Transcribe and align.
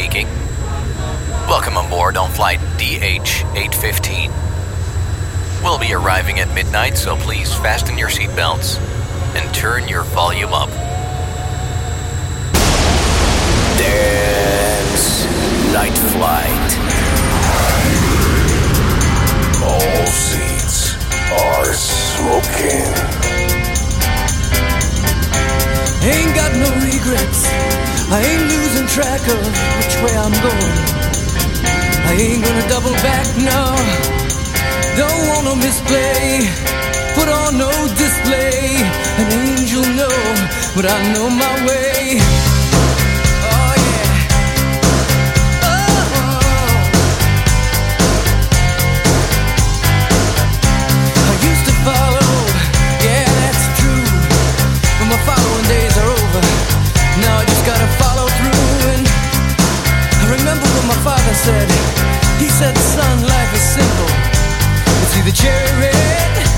speaking. 0.00 0.26
Welcome 1.46 1.76
aboard 1.76 2.16
on 2.16 2.30
flight 2.30 2.58
DH815. 2.78 4.32
We'll 5.62 5.78
be 5.78 5.92
arriving 5.92 6.40
at 6.40 6.48
midnight, 6.54 6.96
so 6.96 7.16
please 7.16 7.52
fasten 7.52 7.98
your 7.98 8.08
seatbelts 8.08 8.78
and 9.36 9.54
turn 9.54 9.88
your 9.88 10.04
volume 10.04 10.54
up. 10.54 10.70
Dance 13.76 15.26
Night 15.74 15.98
Flight. 16.14 16.70
All 19.62 20.06
seats 20.06 20.94
are 21.30 21.74
smoking. 21.74 22.88
Ain't 26.02 26.34
got 26.34 26.56
no 26.56 26.70
regrets. 26.86 27.99
I 28.12 28.22
ain't 28.22 28.42
losing 28.50 28.88
track 28.88 29.22
of 29.22 29.38
which 29.78 29.94
way 30.02 30.14
I'm 30.18 30.34
going. 30.42 30.76
I 32.10 32.12
ain't 32.18 32.42
gonna 32.44 32.66
double 32.68 32.92
back, 33.06 33.26
no. 33.38 33.62
Don't 34.98 35.22
wanna 35.30 35.54
misplay. 35.54 36.42
Put 37.14 37.28
on 37.28 37.56
no 37.56 37.70
display. 37.94 38.82
An 39.20 39.28
angel, 39.46 39.84
no, 39.94 40.10
but 40.74 40.86
I 40.90 40.98
know 41.14 41.30
my 41.30 41.54
way. 41.66 42.49
Said, 62.60 62.76
son, 62.76 63.22
life 63.22 63.54
is 63.54 63.62
simple. 63.62 64.10
It's 65.02 65.16
either 65.16 65.32
cherry 65.32 65.72
red 65.80 66.49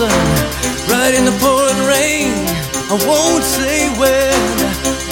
sun 0.00 0.08
right 0.88 1.12
in 1.12 1.24
the 1.26 1.36
pouring 1.42 1.82
rain. 1.84 2.32
I 2.88 2.96
won't 3.04 3.44
say 3.44 3.76
when, 4.00 4.32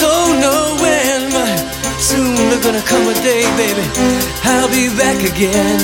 don't 0.01 0.35
know 0.41 0.63
when, 0.81 1.19
but 1.37 1.59
soon 2.01 2.35
there's 2.49 2.65
gonna 2.65 2.87
come 2.93 3.05
a 3.07 3.17
day, 3.21 3.45
baby. 3.61 3.85
I'll 4.45 4.73
be 4.73 4.89
back 4.97 5.21
again. 5.33 5.79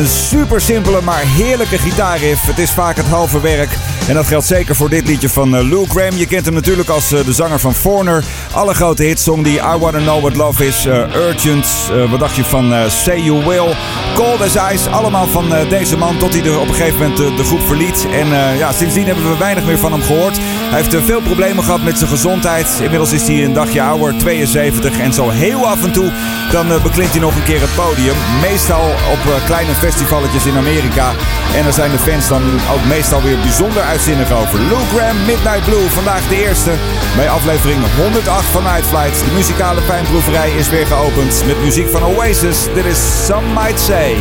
Een 0.00 0.06
super 0.06 0.60
simpele 0.60 1.00
maar 1.00 1.20
heerlijke 1.20 1.78
gitaarriff. 1.78 2.46
Het 2.46 2.58
is 2.58 2.70
vaak 2.70 2.96
het 2.96 3.06
halve 3.06 3.40
werk. 3.40 3.99
En 4.10 4.16
dat 4.16 4.26
geldt 4.26 4.46
zeker 4.46 4.76
voor 4.76 4.88
dit 4.88 5.06
liedje 5.06 5.28
van 5.28 5.56
eh, 5.56 5.68
Lou 5.68 5.86
Graham. 5.88 6.16
Je 6.16 6.26
kent 6.26 6.44
hem 6.44 6.54
natuurlijk 6.54 6.88
als 6.88 7.12
eh, 7.12 7.24
de 7.24 7.32
zanger 7.32 7.60
van 7.60 7.74
Foreigner. 7.74 8.24
Alle 8.52 8.74
grote 8.74 9.02
hits, 9.02 9.22
song 9.22 9.42
die 9.42 9.58
I 9.58 9.76
Wanna 9.78 9.98
Know 9.98 10.20
What 10.20 10.36
Love 10.36 10.66
Is, 10.66 10.86
eh, 10.86 11.14
Urgent. 11.14 11.66
wat 12.10 12.20
dacht 12.20 12.36
je 12.36 12.44
van 12.44 12.74
Say 12.88 13.20
You 13.20 13.44
Will, 13.44 13.74
Cold 14.14 14.40
As 14.40 14.72
Ice. 14.72 14.90
Allemaal 14.90 15.26
van 15.26 15.52
deze 15.68 15.96
man 15.96 16.18
tot 16.18 16.34
hij 16.34 16.44
er 16.44 16.60
op 16.60 16.68
een 16.68 16.74
gegeven 16.74 16.98
moment 16.98 17.36
de, 17.36 17.44
groep 17.44 17.60
verliet. 17.66 18.06
En 18.12 18.26
ja, 18.58 18.72
sindsdien 18.72 19.06
hebben 19.06 19.30
we 19.30 19.38
weinig 19.38 19.64
meer 19.64 19.78
van 19.78 19.92
hem 19.92 20.02
gehoord. 20.02 20.38
Hij 20.70 20.82
heeft 20.82 21.04
veel 21.04 21.20
problemen 21.20 21.64
gehad 21.64 21.82
met 21.82 21.98
zijn 21.98 22.10
gezondheid. 22.10 22.66
Inmiddels 22.82 23.12
is 23.12 23.26
hij 23.26 23.44
een 23.44 23.52
dagje 23.52 23.82
ouder, 23.82 24.18
72. 24.18 24.98
En 24.98 25.12
zo 25.12 25.28
heel 25.28 25.66
af 25.66 25.84
en 25.84 25.92
toe 25.92 26.12
dan 26.52 26.66
beklimt 26.82 27.10
hij 27.10 27.20
nog 27.20 27.34
een 27.34 27.44
keer 27.44 27.60
het 27.60 27.74
podium. 27.74 28.16
Meestal 28.40 28.84
op 28.84 29.40
kleine 29.46 29.74
festivalletjes 29.74 30.46
in 30.46 30.56
Amerika. 30.56 31.12
En 31.56 31.62
daar 31.62 31.72
zijn 31.72 31.90
de 31.90 31.98
fans 31.98 32.28
dan 32.28 32.42
ook 32.72 32.84
meestal 32.88 33.22
weer 33.22 33.38
bijzonder 33.38 33.82
uitzinnig 34.00 34.32
over. 34.32 34.60
Lou 34.60 34.80
Graham, 34.94 35.16
Midnight 35.26 35.64
Blue. 35.64 35.88
Vandaag 35.88 36.28
de 36.28 36.46
eerste 36.46 36.72
bij 37.16 37.30
aflevering 37.30 37.78
108 37.96 38.44
van 38.44 38.62
Night 38.62 38.86
Flight. 38.86 39.24
De 39.24 39.32
muzikale 39.34 39.80
fijnproeverij 39.80 40.50
is 40.50 40.68
weer 40.68 40.86
geopend 40.86 41.46
met 41.46 41.62
muziek 41.62 41.88
van 41.88 42.04
Oasis. 42.04 42.66
Dit 42.74 42.84
is 42.84 43.26
Some 43.26 43.46
Might 43.54 43.80
Say. 43.80 44.16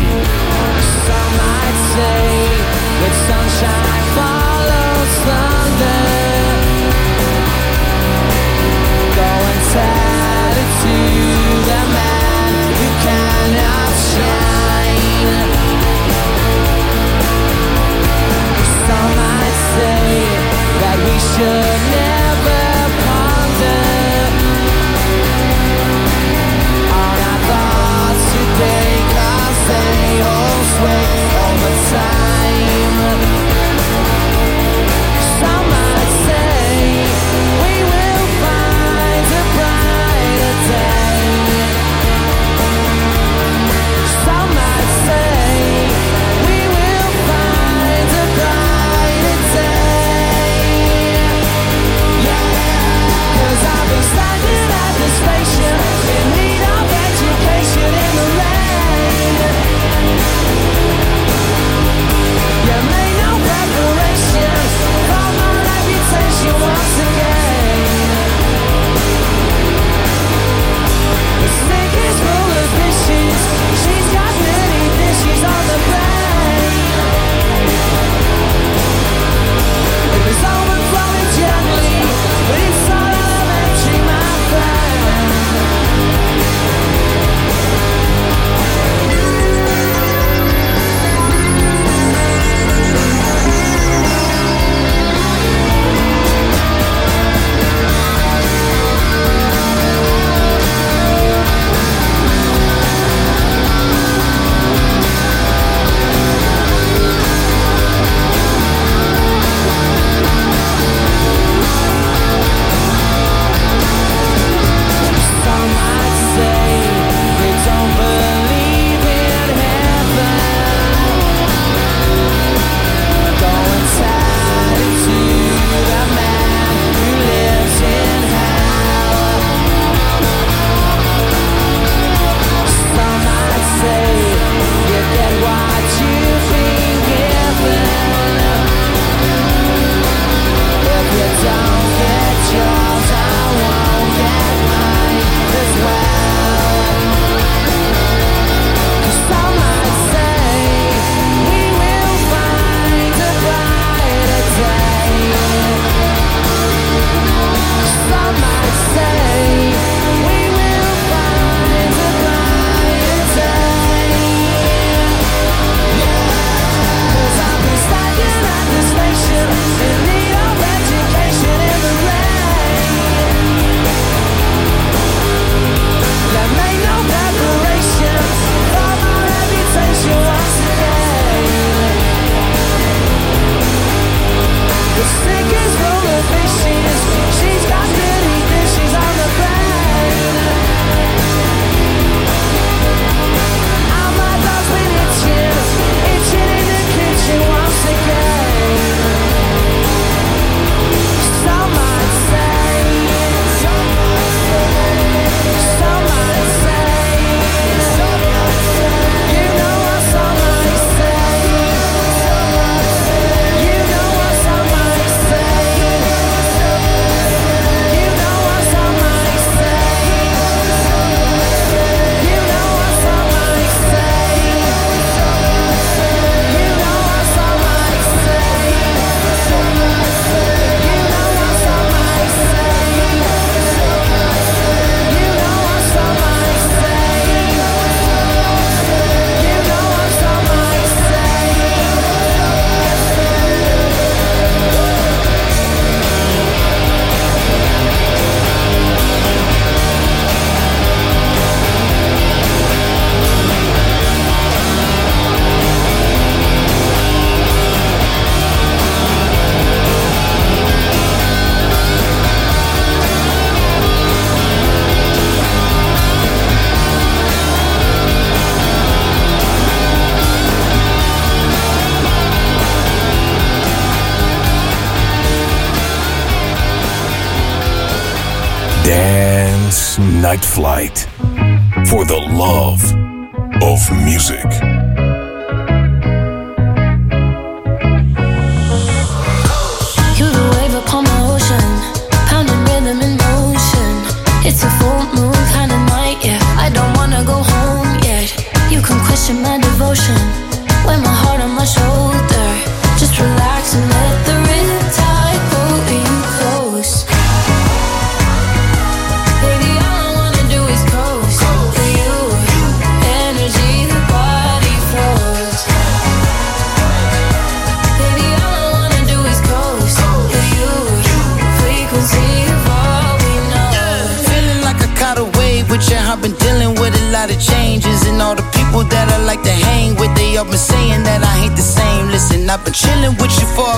Question 299.89 300.13
my 300.15 300.28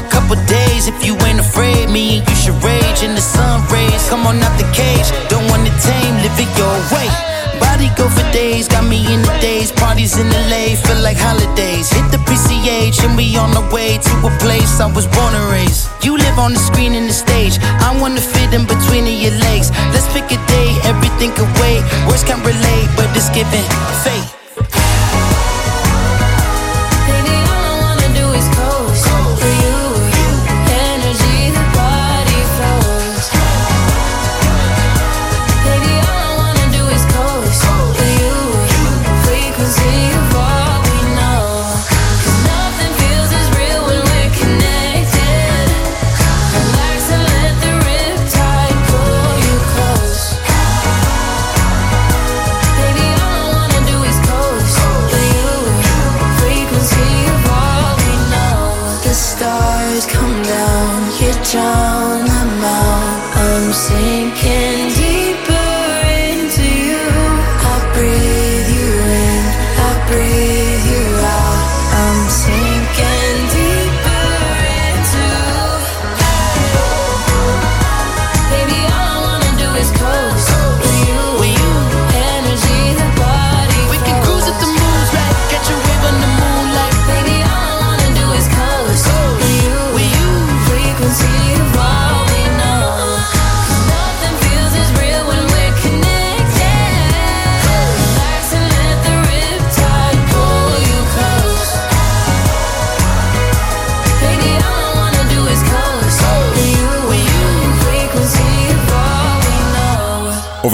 a 0.01 0.09
couple 0.09 0.35
days. 0.49 0.87
If 0.87 0.97
you 1.05 1.13
ain't 1.27 1.39
afraid, 1.39 1.89
me 1.89 2.19
and 2.19 2.27
you 2.27 2.35
should 2.35 2.57
rage 2.63 3.01
in 3.05 3.13
the 3.13 3.21
sun 3.21 3.61
rays. 3.69 4.01
Come 4.09 4.25
on 4.25 4.41
out 4.41 4.55
the 4.57 4.67
cage, 4.73 5.07
don't 5.29 5.45
want 5.49 5.63
to 5.67 5.73
tame, 5.85 6.15
live 6.25 6.37
it 6.41 6.51
your 6.57 6.77
way. 6.93 7.09
Body 7.61 7.89
go 7.95 8.09
for 8.09 8.25
days, 8.33 8.67
got 8.67 8.85
me 8.85 8.99
in 9.13 9.21
the 9.21 9.33
days. 9.39 9.71
Parties 9.71 10.17
in 10.17 10.27
LA, 10.49 10.73
feel 10.75 10.99
like 11.05 11.17
holidays. 11.17 11.87
Hit 11.93 12.07
the 12.09 12.17
PCH 12.25 13.05
and 13.05 13.15
we 13.15 13.37
on 13.37 13.51
the 13.53 13.65
way 13.73 13.97
to 13.97 14.13
a 14.25 14.31
place 14.41 14.81
I 14.81 14.89
was 14.89 15.05
born 15.05 15.33
and 15.37 15.47
raised. 15.53 15.89
You 16.03 16.17
live 16.17 16.37
on 16.39 16.53
the 16.53 16.59
screen 16.59 16.93
and 16.93 17.07
the 17.07 17.13
stage. 17.13 17.59
I 17.61 17.95
wanna 18.01 18.21
fit 18.21 18.53
in 18.53 18.65
between 18.65 19.05
your 19.05 19.35
legs. 19.45 19.69
Let's 19.93 20.09
pick 20.13 20.25
a 20.33 20.39
day, 20.49 20.69
everything 20.89 21.31
can 21.37 21.49
wait. 21.61 21.81
Words 22.07 22.23
can't 22.23 22.43
relate, 22.43 22.89
but 22.97 23.07
it's 23.15 23.29
giving 23.29 23.65
fate. 24.03 24.20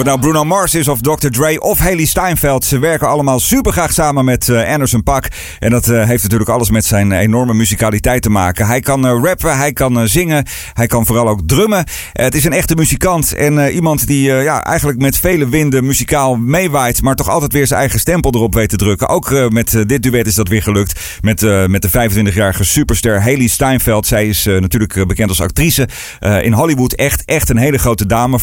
Nou 0.08 0.20
Bruno 0.20 0.44
Mars 0.44 0.76
is 0.76 0.88
of 0.88 1.02
Dr. 1.02 1.30
Dre 1.30 1.62
of 1.62 1.80
Haley 1.80 2.06
Steinfeld. 2.06 2.66
Ze 2.66 2.80
werken 2.80 3.08
allemaal 3.08 3.40
super 3.40 3.72
graag 3.72 3.94
samen 3.94 4.26
met 4.26 4.50
eh, 4.50 4.72
Anderson 4.72 5.04
Paak. 5.04 5.28
En 5.60 5.70
dat 5.70 5.88
eh, 5.88 6.04
heeft 6.04 6.24
natuurlijk 6.24 6.50
alles 6.50 6.70
met 6.70 6.86
zijn 6.86 7.12
enorme 7.12 7.54
muzikaliteit 7.54 8.22
te 8.22 8.30
maken. 8.30 8.68
Hij 8.68 8.80
kan 8.80 9.08
eh, 9.08 9.20
rappen, 9.24 9.58
hij 9.58 9.74
kan 9.74 10.08
zingen, 10.08 10.46
hij 10.74 10.88
kan 10.88 11.06
vooral 11.06 11.28
ook 11.28 11.42
drummen. 11.46 11.86
Het 12.12 12.36
is 12.36 12.44
een 12.44 12.54
echte 12.54 12.76
muzikant 12.76 13.34
en 13.34 13.72
iemand 13.72 14.08
die 14.08 14.22
ja, 14.32 14.64
eigenlijk 14.64 15.00
met 15.00 15.18
vele 15.18 15.50
winden 15.50 15.86
muzikaal 15.86 16.36
meewaait. 16.36 17.02
Maar 17.02 17.16
toch 17.16 17.30
altijd 17.30 17.54
weer 17.54 17.68
zijn 17.68 17.80
eigen 17.80 18.00
stempel 18.00 18.34
erop 18.34 18.54
weet 18.54 18.70
te 18.70 18.76
drukken. 18.76 19.08
Ook 19.08 19.50
met 19.50 19.84
dit 19.88 20.04
duet 20.04 20.28
is 20.28 20.36
dat 20.36 20.48
weer 20.48 20.62
gelukt. 20.64 21.00
Met, 21.22 21.42
met 21.68 21.82
de 21.82 22.10
25-jarige 22.10 22.64
superster 22.64 23.22
Haley 23.22 23.48
Steinfeld. 23.48 24.08
Zij 24.08 24.28
is 24.28 24.46
natuurlijk 24.46 25.08
bekend 25.08 25.30
als 25.30 25.42
actrice 25.42 25.88
in 26.42 26.54
Hollywood. 26.54 26.94
Echt, 26.94 27.26
echt 27.26 27.50
een 27.50 27.58
hele 27.58 27.78
grote 27.78 28.06
dame. 28.06 28.38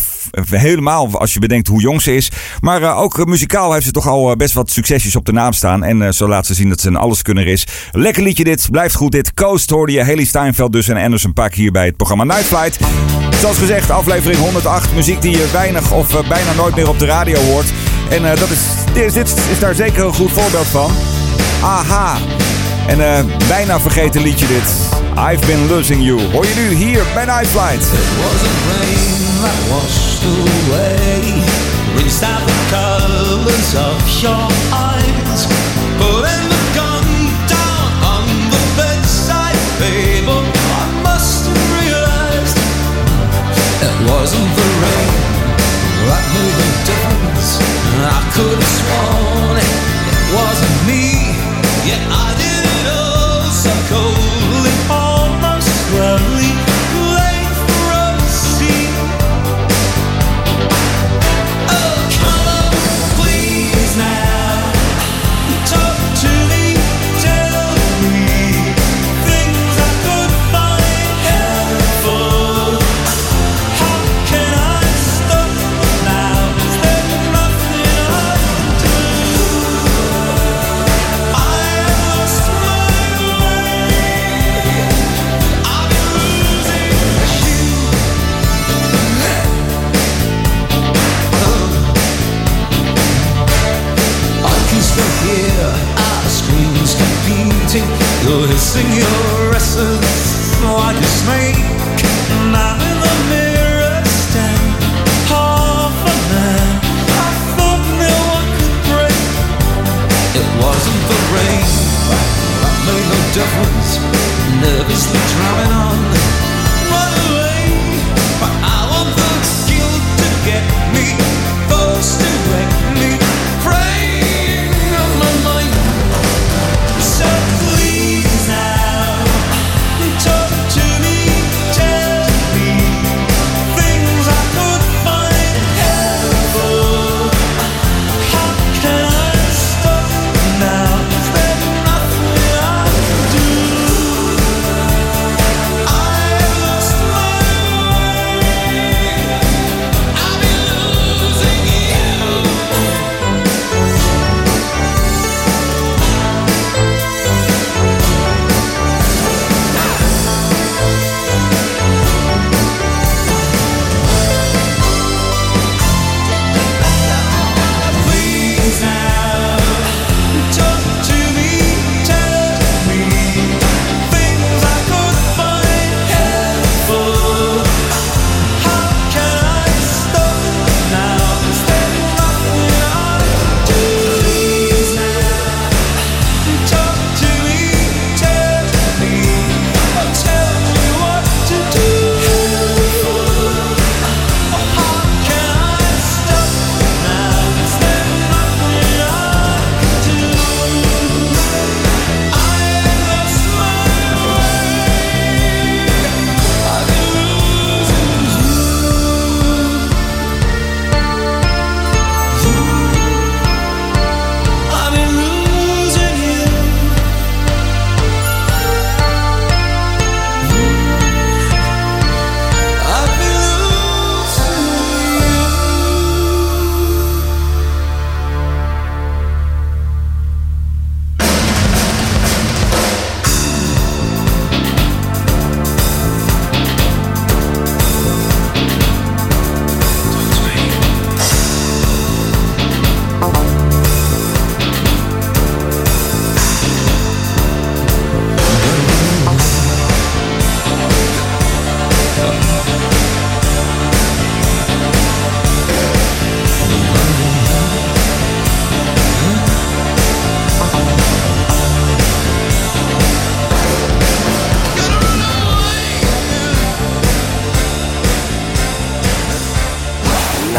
Helemaal 0.51 1.19
als 1.19 1.33
je 1.33 1.41
bedenkt 1.41 1.54
hoe 1.63 1.81
jong 1.81 2.03
ze 2.03 2.15
is. 2.15 2.31
Maar 2.61 2.83
eh, 2.83 3.01
ook 3.01 3.19
eh, 3.19 3.25
muzikaal 3.25 3.73
heeft 3.73 3.85
ze 3.85 3.91
toch 3.91 4.09
al 4.09 4.31
eh, 4.31 4.37
best 4.37 4.55
wat 4.55 4.71
succesjes 4.71 5.17
op 5.17 5.25
de 5.25 5.33
naam 5.33 5.53
staan. 5.53 5.85
En 5.85 6.15
zo 6.15 6.29
laat 6.29 6.47
ze 6.47 6.55
zien 6.55 6.69
dat 6.69 6.81
ze 6.81 6.89
een 6.89 6.97
alleskunner 6.97 7.47
is. 7.47 7.67
Lekker 7.93 8.23
liedje 8.23 8.45
dit. 8.45 8.69
Blijft 8.71 8.95
goed 8.95 9.13
dit. 9.13 9.35
Coast 9.35 9.71
hoorde 9.71 9.93
je 9.93 10.05
Haley 10.05 10.25
Steinfeld 10.25 10.73
dus 10.73 10.89
en 10.89 10.97
Anderson 10.97 11.33
Paak 11.33 11.55
hier 11.55 11.73
bij 11.73 11.87
het 11.87 11.97
programma 11.97 12.25
Night 12.25 12.45
Flight. 12.45 12.79
Zoals 13.41 13.59
gezegd, 13.59 13.91
aflevering 13.91 14.41
108. 14.41 14.95
Muziek 14.95 15.23
die 15.23 15.31
je 15.31 15.49
weinig 15.53 15.93
of 15.93 16.29
bijna 16.29 16.53
nooit 16.57 16.75
meer 16.75 16.89
op 16.89 16.99
de 16.99 17.07
radio 17.07 17.41
hoort. 17.41 17.73
En 18.11 18.23
dat 18.23 18.51
is, 18.51 18.61
dit, 19.15 19.35
is 19.51 19.59
daar 19.59 19.75
zeker 19.75 20.05
een 20.05 20.15
goed 20.15 20.33
voorbeeld 20.33 20.67
van. 20.67 20.91
Aha. 21.63 22.17
En 22.87 23.27
bijna 23.49 23.81
vergeten 23.81 24.23
liedje 24.23 24.47
dit. 24.47 24.93
I've 25.33 25.47
been 25.47 25.69
losing 25.69 26.05
you. 26.05 26.21
Hoor 26.33 26.47
je 26.47 26.55
nu 26.55 26.75
hier 26.75 27.03
bij 27.15 27.25
Night 27.25 27.47
Flight. 27.47 27.91
wasn't 28.19 28.59
rain 28.69 29.15
washed 29.71 30.04
away. 30.25 31.45
Rinsed 31.97 32.23
out 32.23 32.43
the 32.47 32.59
colors 32.73 33.71
of 33.89 33.99
your 34.23 34.47
eyes. 34.73 35.41
Putting 36.01 36.45
the 36.53 36.63
gun 36.75 37.07
down 37.47 37.89
on 38.13 38.25
the 38.51 38.63
bedside 38.77 39.61
table. 39.79 40.14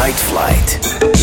Night 0.06 0.20
Flight. 0.20 1.15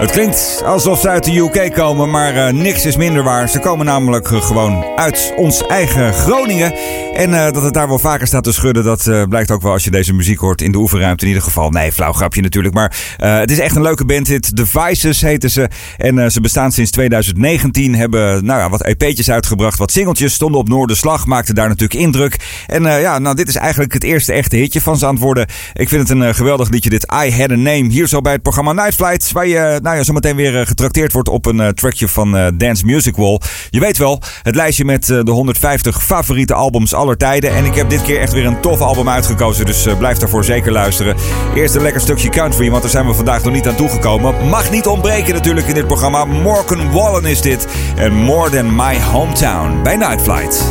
Het 0.00 0.10
klinkt 0.10 0.62
alsof 0.66 1.00
ze 1.00 1.08
uit 1.08 1.24
de 1.24 1.38
UK 1.38 1.72
komen, 1.74 2.10
maar 2.10 2.34
uh, 2.34 2.48
niks 2.48 2.86
is 2.86 2.96
minder 2.96 3.22
waar. 3.22 3.48
Ze 3.48 3.58
komen 3.58 3.86
namelijk 3.86 4.30
uh, 4.30 4.42
gewoon 4.42 4.84
uit 4.96 5.32
ons 5.36 5.66
eigen 5.66 6.12
Groningen. 6.12 6.74
En 7.14 7.30
uh, 7.30 7.50
dat 7.50 7.62
het 7.62 7.74
daar 7.74 7.88
wel 7.88 7.98
vaker 7.98 8.26
staat 8.26 8.44
te 8.44 8.52
schudden, 8.52 8.84
dat 8.84 9.28
blijkt 9.28 9.50
ook 9.50 9.62
wel 9.62 9.72
als 9.72 9.84
je 9.84 9.90
deze 9.90 10.12
muziek 10.12 10.38
hoort 10.38 10.62
in 10.62 10.72
de 10.72 10.78
oefenruimte. 10.78 11.22
In 11.22 11.28
ieder 11.28 11.44
geval, 11.46 11.70
nee, 11.70 11.92
flauw 11.92 12.12
grapje 12.12 12.42
natuurlijk. 12.42 12.74
Maar 12.74 13.16
het 13.16 13.50
is 13.50 13.58
echt 13.58 13.76
een 13.76 13.82
leuke 13.82 14.04
band. 14.04 14.26
Dit 14.26 14.56
Devices 14.56 15.20
heten 15.20 15.50
ze. 15.50 15.68
En 15.96 16.32
ze 16.32 16.40
bestaan 16.40 16.72
sinds 16.72 16.90
2019. 16.90 17.94
Hebben 17.94 18.44
nou 18.44 18.60
ja, 18.60 18.68
wat 18.68 18.82
EP'tjes 18.82 19.30
uitgebracht, 19.30 19.78
wat 19.78 19.90
singeltjes. 19.90 20.34
Stonden 20.34 20.60
op 20.60 20.68
Noorderslag, 20.68 21.26
maakten 21.26 21.54
daar 21.54 21.68
natuurlijk 21.68 22.00
indruk. 22.00 22.64
En 22.66 22.82
ja, 22.82 23.18
nou, 23.18 23.36
dit 23.36 23.48
is 23.48 23.56
eigenlijk 23.56 23.92
het 23.92 24.04
eerste 24.04 24.32
echte 24.32 24.56
hitje 24.56 24.80
van 24.80 24.98
ze 24.98 25.06
aan 25.06 25.14
het 25.14 25.22
worden. 25.22 25.46
Ik 25.72 25.88
vind 25.88 26.08
het 26.08 26.18
een 26.18 26.34
geweldig 26.34 26.68
liedje, 26.68 26.90
dit 26.90 27.12
I 27.24 27.30
Had 27.30 27.50
a 27.50 27.56
Name. 27.56 27.88
Hier 27.88 28.08
zo 28.08 28.20
bij 28.20 28.32
het 28.32 28.42
programma 28.42 28.72
Night 28.72 28.94
Flight, 28.94 29.32
waar 29.32 29.46
je 29.46 29.78
nou 29.82 29.96
ja, 29.96 30.02
zometeen 30.02 30.36
weer 30.36 30.66
getrakteerd 30.66 31.12
wordt 31.12 31.28
op 31.28 31.46
een 31.46 31.74
trackje 31.74 32.08
van 32.08 32.52
Dance 32.56 32.86
Music 32.86 33.16
Wall. 33.16 33.40
Je 33.70 33.80
weet 33.80 33.98
wel, 33.98 34.22
het 34.42 34.54
lijstje 34.54 34.84
met 34.84 35.06
de 35.06 35.30
150 35.30 36.02
favoriete 36.02 36.54
albums 36.54 36.94
aller 37.00 37.16
tijden. 37.16 37.54
En 37.54 37.64
ik 37.64 37.74
heb 37.74 37.90
dit 37.90 38.02
keer 38.02 38.20
echt 38.20 38.32
weer 38.32 38.46
een 38.46 38.60
tof 38.60 38.80
album 38.80 39.08
uitgekozen, 39.08 39.66
dus 39.66 39.86
blijf 39.98 40.18
daarvoor 40.18 40.44
zeker 40.44 40.72
luisteren. 40.72 41.16
Eerst 41.54 41.74
een 41.74 41.82
lekker 41.82 42.00
stukje 42.00 42.28
country, 42.28 42.70
want 42.70 42.82
daar 42.82 42.90
zijn 42.90 43.06
we 43.06 43.14
vandaag 43.14 43.44
nog 43.44 43.52
niet 43.52 43.68
aan 43.68 43.74
toegekomen. 43.74 44.48
Mag 44.48 44.70
niet 44.70 44.86
ontbreken 44.86 45.34
natuurlijk 45.34 45.66
in 45.66 45.74
dit 45.74 45.86
programma. 45.86 46.24
Morgan 46.24 46.92
Wallen 46.92 47.24
is 47.24 47.40
dit. 47.40 47.66
En 47.96 48.12
More 48.12 48.50
Than 48.50 48.74
My 48.74 49.00
Hometown 49.12 49.82
bij 49.82 49.96
Night 49.96 50.22
Flight. 50.22 50.64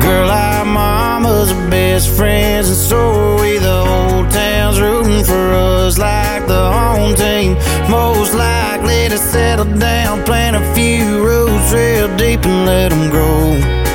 Girl, 0.00 0.30
our 0.30 0.66
mama's 0.66 1.52
best 1.68 2.08
friends, 2.08 2.68
and 2.68 2.78
so 2.78 3.36
we. 3.40 3.58
The 3.58 3.82
whole 3.84 4.26
town's 4.26 4.78
rooting 4.78 5.24
for 5.24 5.52
us 5.52 5.96
like 5.96 6.46
the 6.46 6.70
home 6.72 7.14
team. 7.14 7.56
Most 7.88 8.32
likely 8.32 9.08
to 9.08 9.16
settle 9.16 9.78
down, 9.78 10.22
plant 10.22 10.56
a 10.56 10.74
few 10.74 11.24
roots 11.24 11.72
real 11.72 12.16
deep 12.16 12.44
and 12.44 12.66
let 12.66 12.90
them 12.90 13.10
grow. 13.10 13.89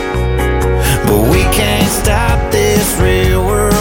We 1.15 1.43
can't 1.55 1.89
stop 1.89 2.51
this 2.51 2.99
real 2.99 3.45
world 3.45 3.73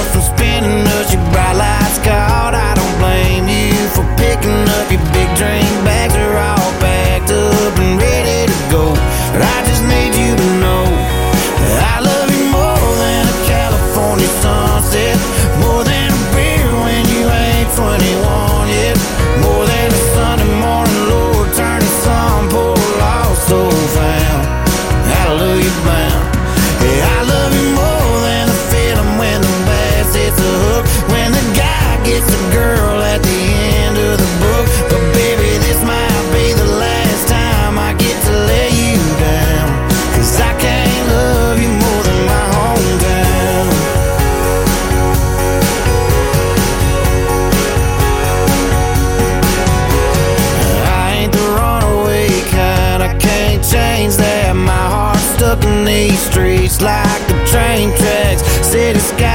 sky 59.01 59.34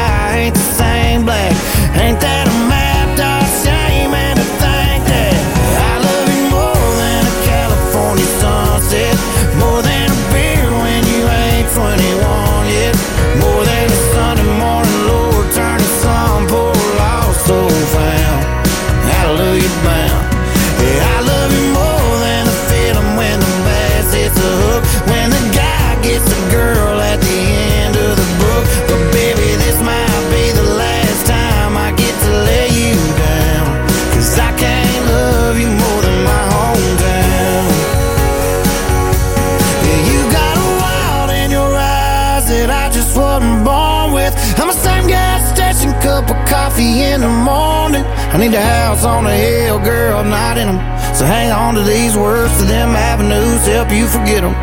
coffee 46.79 47.01
in 47.03 47.21
the 47.21 47.27
morning. 47.27 48.03
I 48.31 48.37
need 48.37 48.53
a 48.53 48.61
house 48.61 49.03
on 49.03 49.25
a 49.25 49.35
hill, 49.35 49.79
girl, 49.79 50.23
not 50.23 50.57
in 50.57 50.67
them. 50.67 50.79
So 51.15 51.25
hang 51.25 51.51
on 51.51 51.75
to 51.75 51.81
these 51.83 52.15
words 52.15 52.57
to 52.59 52.65
them 52.65 52.95
avenues, 52.95 53.65
help 53.67 53.91
you 53.91 54.07
forget 54.07 54.41
them. 54.41 54.53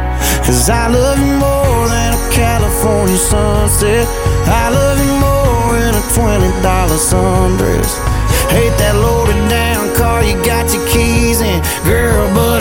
Cause 0.44 0.70
I 0.70 0.88
love 0.88 1.18
you 1.18 1.36
more 1.36 1.88
than 1.88 2.14
a 2.14 2.22
California 2.32 3.16
sunset. 3.16 4.06
I 4.46 4.70
love 4.70 4.98
you 4.98 5.14
more 5.20 5.74
than 5.78 5.94
a 5.94 6.04
$20 6.16 6.62
sundress. 7.10 7.92
Hate 8.48 8.76
that 8.78 8.94
loaded 8.94 9.48
down 9.50 9.94
car 9.96 10.22
you 10.22 10.36
got 10.44 10.72
your 10.72 10.86
keys 10.88 11.40
in, 11.40 11.60
girl, 11.84 12.32
but 12.34 12.55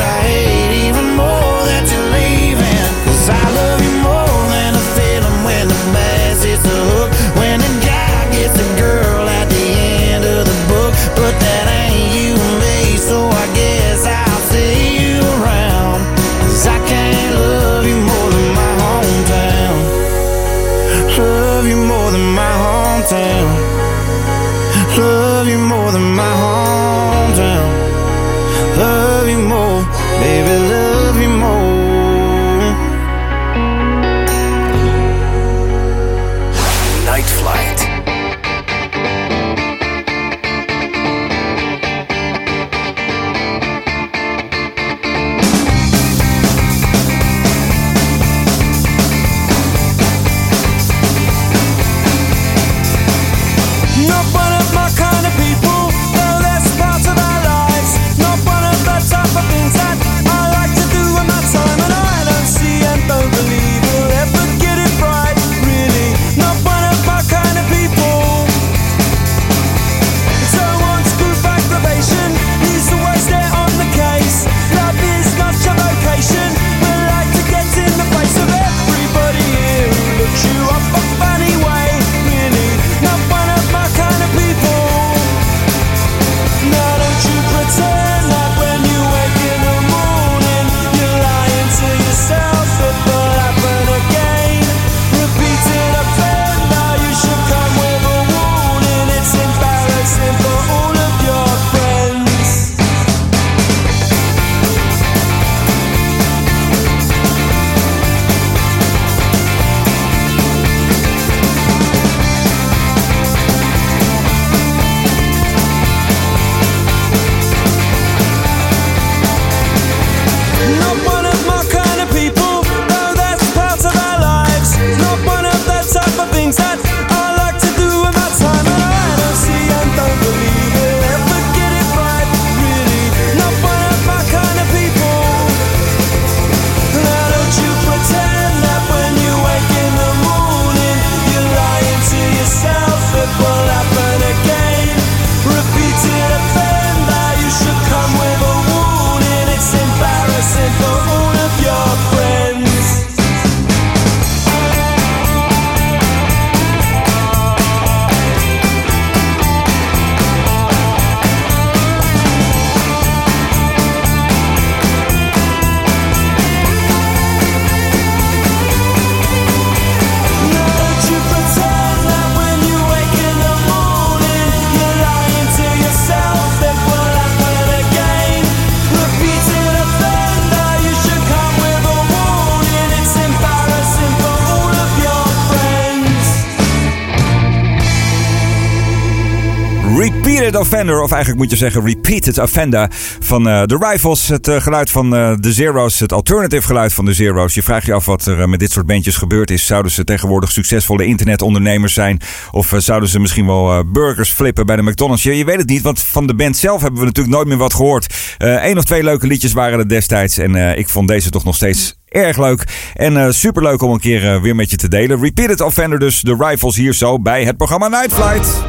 Repeated 189.97 190.55
Offender, 190.55 191.01
of 191.01 191.12
eigenlijk 191.12 191.41
moet 191.41 191.51
je 191.51 191.58
zeggen 191.58 191.86
Repeated 191.86 192.38
Offender 192.38 192.88
van 193.19 193.47
uh, 193.47 193.62
The 193.62 193.77
Rifles. 193.77 194.27
Het 194.27 194.47
uh, 194.47 194.62
geluid 194.62 194.89
van 194.89 195.13
uh, 195.13 195.31
The 195.31 195.53
Zero's, 195.53 195.99
het 195.99 196.13
alternative 196.13 196.67
geluid 196.67 196.93
van 196.93 197.05
The 197.05 197.13
Zero's. 197.13 197.53
Je 197.53 197.63
vraagt 197.63 197.86
je 197.86 197.93
af 197.93 198.05
wat 198.05 198.25
er 198.25 198.49
met 198.49 198.60
dit 198.60 198.71
soort 198.71 198.86
bandjes 198.86 199.17
gebeurd 199.17 199.51
is. 199.51 199.65
Zouden 199.65 199.91
ze 199.91 200.03
tegenwoordig 200.03 200.51
succesvolle 200.51 201.05
internetondernemers 201.05 201.93
zijn? 201.93 202.21
Of 202.51 202.73
zouden 202.77 203.10
ze 203.10 203.19
misschien 203.19 203.45
wel 203.45 203.91
burgers 203.91 204.31
flippen 204.31 204.65
bij 204.65 204.75
de 204.75 204.81
McDonald's? 204.81 205.23
Je, 205.23 205.45
weet 205.45 205.58
het 205.58 205.69
niet, 205.69 205.81
want 205.81 205.99
van 205.99 206.27
de 206.27 206.36
band 206.36 206.58
zelf 206.58 206.81
hebben 206.81 206.99
we 206.99 207.05
natuurlijk 207.05 207.36
nooit 207.36 207.47
meer 207.47 207.58
wat 207.58 207.73
gehoord. 207.73 208.13
Eén 208.38 208.77
of 208.77 208.84
twee 208.84 209.03
leuke 209.03 209.27
liedjes 209.27 209.53
waren 209.53 209.79
er 209.79 209.89
destijds 209.89 210.38
en 210.38 210.77
ik 210.77 210.89
vond 210.89 211.08
deze 211.08 211.29
toch 211.29 211.43
nog 211.43 211.55
steeds 211.55 211.95
erg 212.05 212.38
leuk. 212.38 212.63
En 212.93 213.13
uh, 213.13 213.29
superleuk 213.29 213.81
om 213.81 213.91
een 213.91 213.99
keer 213.99 214.41
weer 214.41 214.55
met 214.55 214.69
je 214.69 214.77
te 214.77 214.88
delen. 214.88 215.21
Repeated 215.21 215.62
Offender 215.62 215.99
dus, 215.99 216.21
de 216.21 216.36
Rifles 216.39 216.75
hier 216.75 216.93
zo 216.93 217.19
bij 217.19 217.45
het 217.45 217.58
programma 217.58 217.88
Night 217.88 218.13
Flight. 218.13 218.63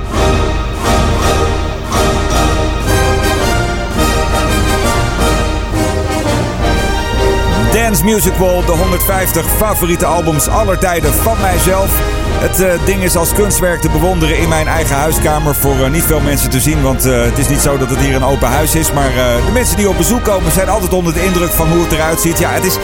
Dance 7.87 8.05
Music 8.05 8.35
Wall, 8.38 8.64
de 8.64 8.72
150 8.72 9.46
favoriete 9.46 10.07
albums 10.07 10.49
aller 10.49 10.79
tijden 10.79 11.12
van 11.12 11.40
mijzelf. 11.40 12.25
Het 12.38 12.61
uh, 12.61 12.72
ding 12.85 13.03
is 13.03 13.16
als 13.16 13.33
kunstwerk 13.33 13.81
te 13.81 13.90
bewonderen 13.90 14.38
in 14.38 14.49
mijn 14.49 14.68
eigen 14.68 14.96
huiskamer. 14.96 15.55
Voor 15.55 15.77
uh, 15.77 15.88
niet 15.88 16.03
veel 16.03 16.20
mensen 16.20 16.51
te 16.51 16.61
zien, 16.61 16.83
want 16.83 17.07
uh, 17.07 17.22
het 17.22 17.38
is 17.38 17.49
niet 17.49 17.61
zo 17.61 17.79
dat 17.79 17.90
het 17.90 17.99
hier 17.99 18.14
een 18.14 18.25
open 18.25 18.49
huis 18.49 18.75
is. 18.75 18.92
Maar 18.92 19.11
de 19.46 19.53
mensen 19.53 19.77
die 19.77 19.88
op 19.88 19.96
bezoek 19.96 20.25
komen 20.25 20.53
zijn 20.53 20.68
altijd 20.68 20.92
onder 20.92 21.14
de 21.14 21.25
indruk 21.25 21.51
van 21.51 21.68
hoe 21.68 21.83
het 21.83 21.92
eruit 21.92 22.20
ziet. 22.20 22.38
Ja, 22.38 22.51
het 22.51 22.64
is 22.64 22.79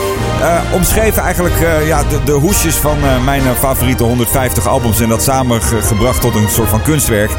omschreven 0.73 1.23
eigenlijk 1.23 1.55
ja, 1.85 2.03
de, 2.03 2.23
de 2.25 2.33
hoesjes 2.33 2.75
van 2.75 2.97
mijn 3.25 3.43
favoriete 3.59 4.05
150 4.05 4.67
albums. 4.67 5.01
En 5.01 5.09
dat 5.09 5.23
samengebracht 5.23 6.21
tot 6.21 6.35
een 6.35 6.49
soort 6.49 6.69
van 6.69 6.83
kunstwerk. 6.83 7.31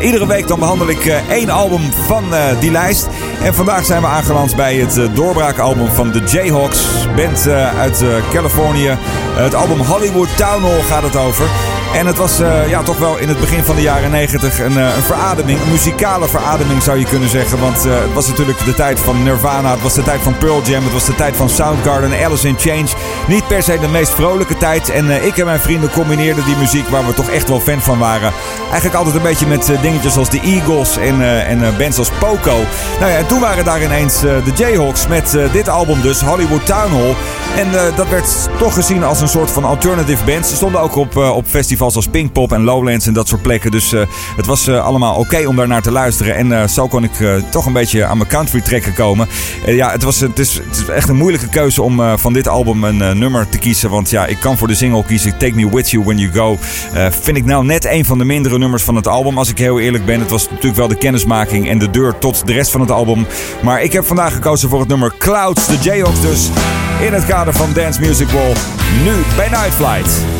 iedere 0.00 0.26
week 0.26 0.48
dan 0.48 0.58
behandel 0.58 0.88
ik 0.88 1.22
één 1.28 1.50
album 1.50 1.80
van 2.06 2.24
die 2.60 2.70
lijst. 2.70 3.08
En 3.42 3.54
vandaag 3.54 3.84
zijn 3.84 4.00
we 4.00 4.06
aangeland 4.06 4.56
bij 4.56 4.76
het 4.76 5.00
doorbraakalbum 5.14 5.90
van 5.90 6.10
de 6.10 6.20
Jayhawks. 6.20 6.86
Band 7.16 7.48
uit 7.78 8.04
Californië. 8.32 8.96
het 9.34 9.54
album 9.54 9.78
Hollywood 9.78 10.36
Town 10.36 10.62
Hall 10.62 10.82
gaat 10.82 11.02
het 11.02 11.16
over. 11.16 11.49
En 11.92 12.06
het 12.06 12.16
was 12.16 12.40
uh, 12.40 12.68
ja, 12.68 12.82
toch 12.82 12.98
wel 12.98 13.16
in 13.16 13.28
het 13.28 13.40
begin 13.40 13.64
van 13.64 13.76
de 13.76 13.82
jaren 13.82 14.10
90 14.10 14.60
een, 14.60 14.72
uh, 14.72 14.96
een 14.96 15.02
verademing. 15.02 15.60
Een 15.60 15.70
muzikale 15.70 16.28
verademing 16.28 16.82
zou 16.82 16.98
je 16.98 17.04
kunnen 17.04 17.28
zeggen. 17.28 17.58
Want 17.58 17.86
uh, 17.86 17.92
het 17.92 18.12
was 18.12 18.28
natuurlijk 18.28 18.64
de 18.64 18.74
tijd 18.74 19.00
van 19.00 19.22
Nirvana. 19.22 19.70
Het 19.70 19.82
was 19.82 19.94
de 19.94 20.02
tijd 20.02 20.20
van 20.20 20.38
Pearl 20.38 20.62
Jam. 20.62 20.84
Het 20.84 20.92
was 20.92 21.04
de 21.04 21.14
tijd 21.14 21.36
van 21.36 21.48
Soundgarden. 21.48 22.24
Alice 22.24 22.48
in 22.48 22.58
Change. 22.58 22.88
Niet 23.26 23.46
per 23.46 23.62
se 23.62 23.78
de 23.78 23.88
meest 23.88 24.12
vrolijke 24.12 24.56
tijd. 24.56 24.90
En 24.90 25.24
ik 25.24 25.38
en 25.38 25.44
mijn 25.44 25.60
vrienden 25.60 25.90
combineerden 25.90 26.44
die 26.44 26.56
muziek 26.56 26.88
waar 26.88 27.06
we 27.06 27.14
toch 27.14 27.30
echt 27.30 27.48
wel 27.48 27.60
fan 27.60 27.80
van 27.80 27.98
waren. 27.98 28.32
Eigenlijk 28.62 28.94
altijd 28.94 29.16
een 29.16 29.22
beetje 29.22 29.46
met 29.46 29.72
dingetjes 29.82 30.16
als 30.16 30.30
de 30.30 30.40
Eagles 30.40 30.96
en, 30.96 31.46
en 31.46 31.76
bands 31.78 31.98
als 31.98 32.10
Poco. 32.18 32.56
Nou 32.98 33.10
ja, 33.10 33.16
en 33.16 33.26
toen 33.26 33.40
waren 33.40 33.64
daar 33.64 33.82
ineens 33.82 34.20
de 34.20 34.52
Jayhawks 34.54 35.06
met 35.06 35.38
dit 35.52 35.68
album 35.68 36.00
dus. 36.00 36.20
Hollywood 36.20 36.66
Town 36.66 36.92
Hall. 36.92 37.14
En 37.56 37.94
dat 37.96 38.08
werd 38.08 38.48
toch 38.58 38.74
gezien 38.74 39.04
als 39.04 39.20
een 39.20 39.28
soort 39.28 39.50
van 39.50 39.64
alternative 39.64 40.24
band. 40.24 40.46
Ze 40.46 40.54
stonden 40.54 40.80
ook 40.80 40.96
op, 40.96 41.16
op 41.40 41.46
festivals 41.46 41.96
als 41.96 42.06
Pinkpop 42.06 42.52
en 42.52 42.62
Lowlands 42.62 43.06
en 43.06 43.12
dat 43.12 43.28
soort 43.28 43.42
plekken. 43.42 43.70
Dus 43.70 43.92
uh, 43.92 44.00
het 44.36 44.46
was 44.46 44.68
uh, 44.68 44.84
allemaal 44.84 45.16
oké 45.16 45.46
om 45.46 45.56
daar 45.56 45.68
naar 45.68 45.82
te 45.82 45.90
luisteren. 45.90 46.36
En 46.36 46.46
uh, 46.46 46.66
zo 46.66 46.88
kon 46.88 47.04
ik 47.04 47.12
toch 47.50 47.66
een 47.66 47.72
beetje 47.72 48.04
aan 48.04 48.16
mijn 48.16 48.28
country 48.28 48.60
trekken 48.60 48.94
komen. 48.94 49.28
ja, 49.66 49.90
het, 49.90 50.02
was, 50.02 50.20
het, 50.20 50.38
is, 50.38 50.54
het 50.54 50.76
is 50.76 50.88
echt 50.88 51.08
een 51.08 51.16
moeilijke 51.16 51.48
keuze 51.48 51.82
om 51.82 52.18
van 52.18 52.32
dit 52.32 52.48
album 52.48 52.84
een 52.84 53.18
nummer 53.18 53.48
te 53.48 53.58
kiezen. 53.58 53.90
Want 53.90 54.10
ja, 54.10 54.26
ik 54.26 54.40
kan 54.40 54.58
voor 54.58 54.68
de 54.68 54.74
single 54.74 55.04
kiezen 55.04 55.38
Take 55.38 55.54
Me 55.54 55.70
With 55.70 55.90
You 55.90 56.04
When 56.04 56.18
You 56.18 56.32
Go. 56.32 56.58
vind 57.10 57.36
ik 57.36 57.44
nou 57.44 57.64
net 57.64 57.84
een 57.84 58.04
van 58.04 58.18
de 58.18 58.24
mindere 58.24 58.58
nummers 58.58 58.82
van 58.82 58.96
het 58.96 59.06
album. 59.06 59.38
Als 59.38 59.48
ik 59.48 59.58
heel 59.58 59.80
eerlijk 59.80 60.04
ben. 60.04 60.20
Het 60.20 60.30
was 60.30 60.48
natuurlijk 60.48 60.76
wel 60.76 60.88
de 60.88 60.98
kennismaking 60.98 61.68
en 61.68 61.78
de 61.78 61.90
deur 61.90 62.18
tot 62.18 62.46
de 62.46 62.52
rest 62.52 62.70
van 62.70 62.80
het 62.80 62.90
album. 62.90 63.26
Maar 63.62 63.82
ik 63.82 63.92
heb 63.92 64.06
vandaag 64.06 64.32
gekozen 64.32 64.68
voor 64.68 64.80
het 64.80 64.88
nummer 64.88 65.12
Clouds, 65.18 65.66
de 65.66 65.78
Jayhawks 65.80 66.20
dus. 66.20 66.48
In 67.00 67.12
het 67.12 67.26
kader 67.26 67.54
van 67.54 67.72
Dance 67.72 68.00
Music 68.00 68.28
Wall. 68.28 68.54
Nu 69.04 69.12
bij 69.36 69.48
Night 69.48 69.74
Flight. 69.74 70.39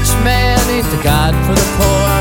Rich 0.00 0.12
man 0.24 0.58
ain't 0.70 0.88
the 0.90 1.02
God 1.02 1.34
for 1.44 1.54
the 1.54 1.68
poor. 1.76 2.12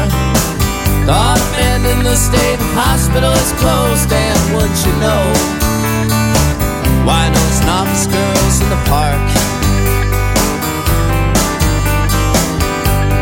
The 1.08 1.16
man 1.56 1.86
in 1.86 2.04
the 2.04 2.16
state 2.16 2.60
hospital 2.76 3.32
is 3.32 3.52
closed, 3.56 4.12
and 4.12 4.40
would 4.54 4.76
you 4.86 4.94
know? 5.00 5.24
Why 7.08 7.32
those 7.32 7.60
novice 7.64 8.06
girls 8.08 8.56
in 8.62 8.70
the 8.70 8.82
park? 8.92 9.28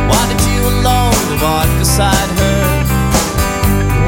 Wanted 0.10 0.42
you 0.50 0.62
alone 0.74 1.22
to 1.32 1.38
walk 1.38 1.70
beside 1.78 2.30
her. 2.42 2.62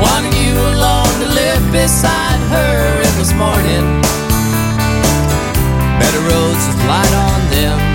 Wanted 0.02 0.34
you 0.34 0.54
alone 0.74 1.14
to 1.22 1.28
live 1.30 1.64
beside 1.72 2.42
her. 2.50 3.02
It 3.08 3.16
was 3.20 3.32
morning. 3.34 3.86
Better 6.02 6.22
roads 6.32 6.64
with 6.68 6.82
light 6.90 7.14
on 7.14 7.40
them. 7.52 7.89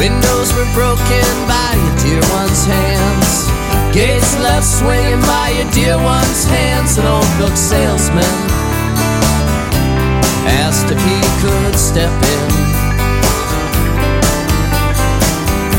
Windows 0.00 0.48
were 0.54 0.64
broken 0.72 1.28
by 1.44 1.76
your 1.76 1.96
dear 2.00 2.24
one's 2.32 2.64
hands. 2.64 3.52
Gates 3.92 4.32
left 4.40 4.64
swinging 4.64 5.20
by 5.28 5.52
your 5.52 5.70
dear 5.72 5.98
one's 6.00 6.44
hands. 6.48 6.96
An 6.96 7.04
old 7.04 7.28
book 7.36 7.54
salesman 7.54 8.24
asked 10.64 10.88
if 10.88 10.96
he 11.04 11.20
could 11.44 11.76
step 11.76 12.08
in. 12.08 12.48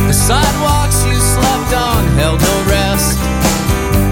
The 0.05 0.13
sidewalks 0.13 1.01
you 1.03 1.17
slept 1.17 1.73
on 1.73 2.05
held 2.21 2.41
no 2.41 2.55
rest. 2.69 3.17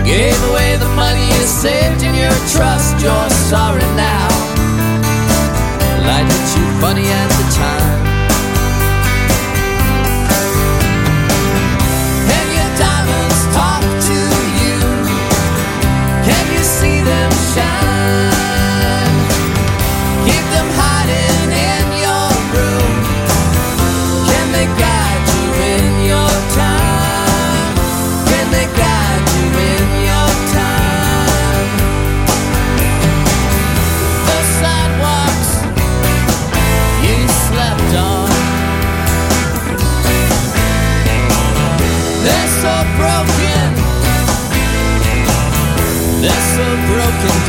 Gave 0.04 0.42
away 0.50 0.78
the 0.78 0.90
money 0.98 1.22
you 1.22 1.46
saved 1.46 2.02
in 2.02 2.16
your 2.16 2.34
trust. 2.50 2.98
You're 3.00 3.30
sorry 3.30 3.86
now. 3.94 4.40
Hit 6.30 6.58
you 6.58 6.66
funny 6.82 7.06
at 7.08 7.29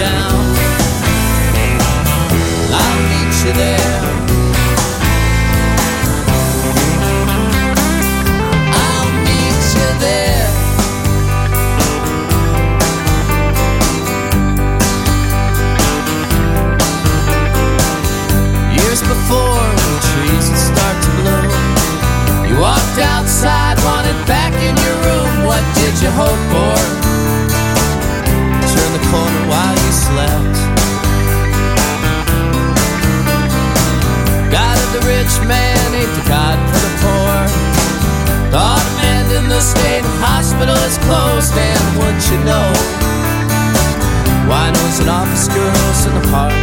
down. 0.01 0.41
I'll 2.81 3.01
meet 3.13 3.35
you 3.45 3.53
there. 3.53 4.01
I'll 8.81 9.11
meet 9.29 9.63
you 9.77 9.89
there. 10.07 10.49
Years 18.73 19.01
before, 19.03 19.69
trees 20.09 20.47
start 20.69 20.97
to 21.05 21.11
bloom, 21.21 21.51
you 22.49 22.57
walked 22.59 22.99
outside, 22.99 23.77
wanted 23.85 24.17
back 24.27 24.55
in 24.55 24.75
your 24.85 24.97
room. 25.07 25.45
What 25.45 25.63
did 25.75 26.01
you 26.01 26.11
hope? 26.11 26.50
hospital 40.61 40.77
is 40.85 40.99
closed, 40.99 41.55
and 41.57 41.97
would 41.97 42.21
you 42.29 42.39
know? 42.45 42.73
Why 44.47 44.71
knows 44.71 45.01
an 45.01 45.09
office 45.09 45.49
girls 45.49 46.07
in 46.07 46.15
the 46.15 46.29
park? 46.31 46.60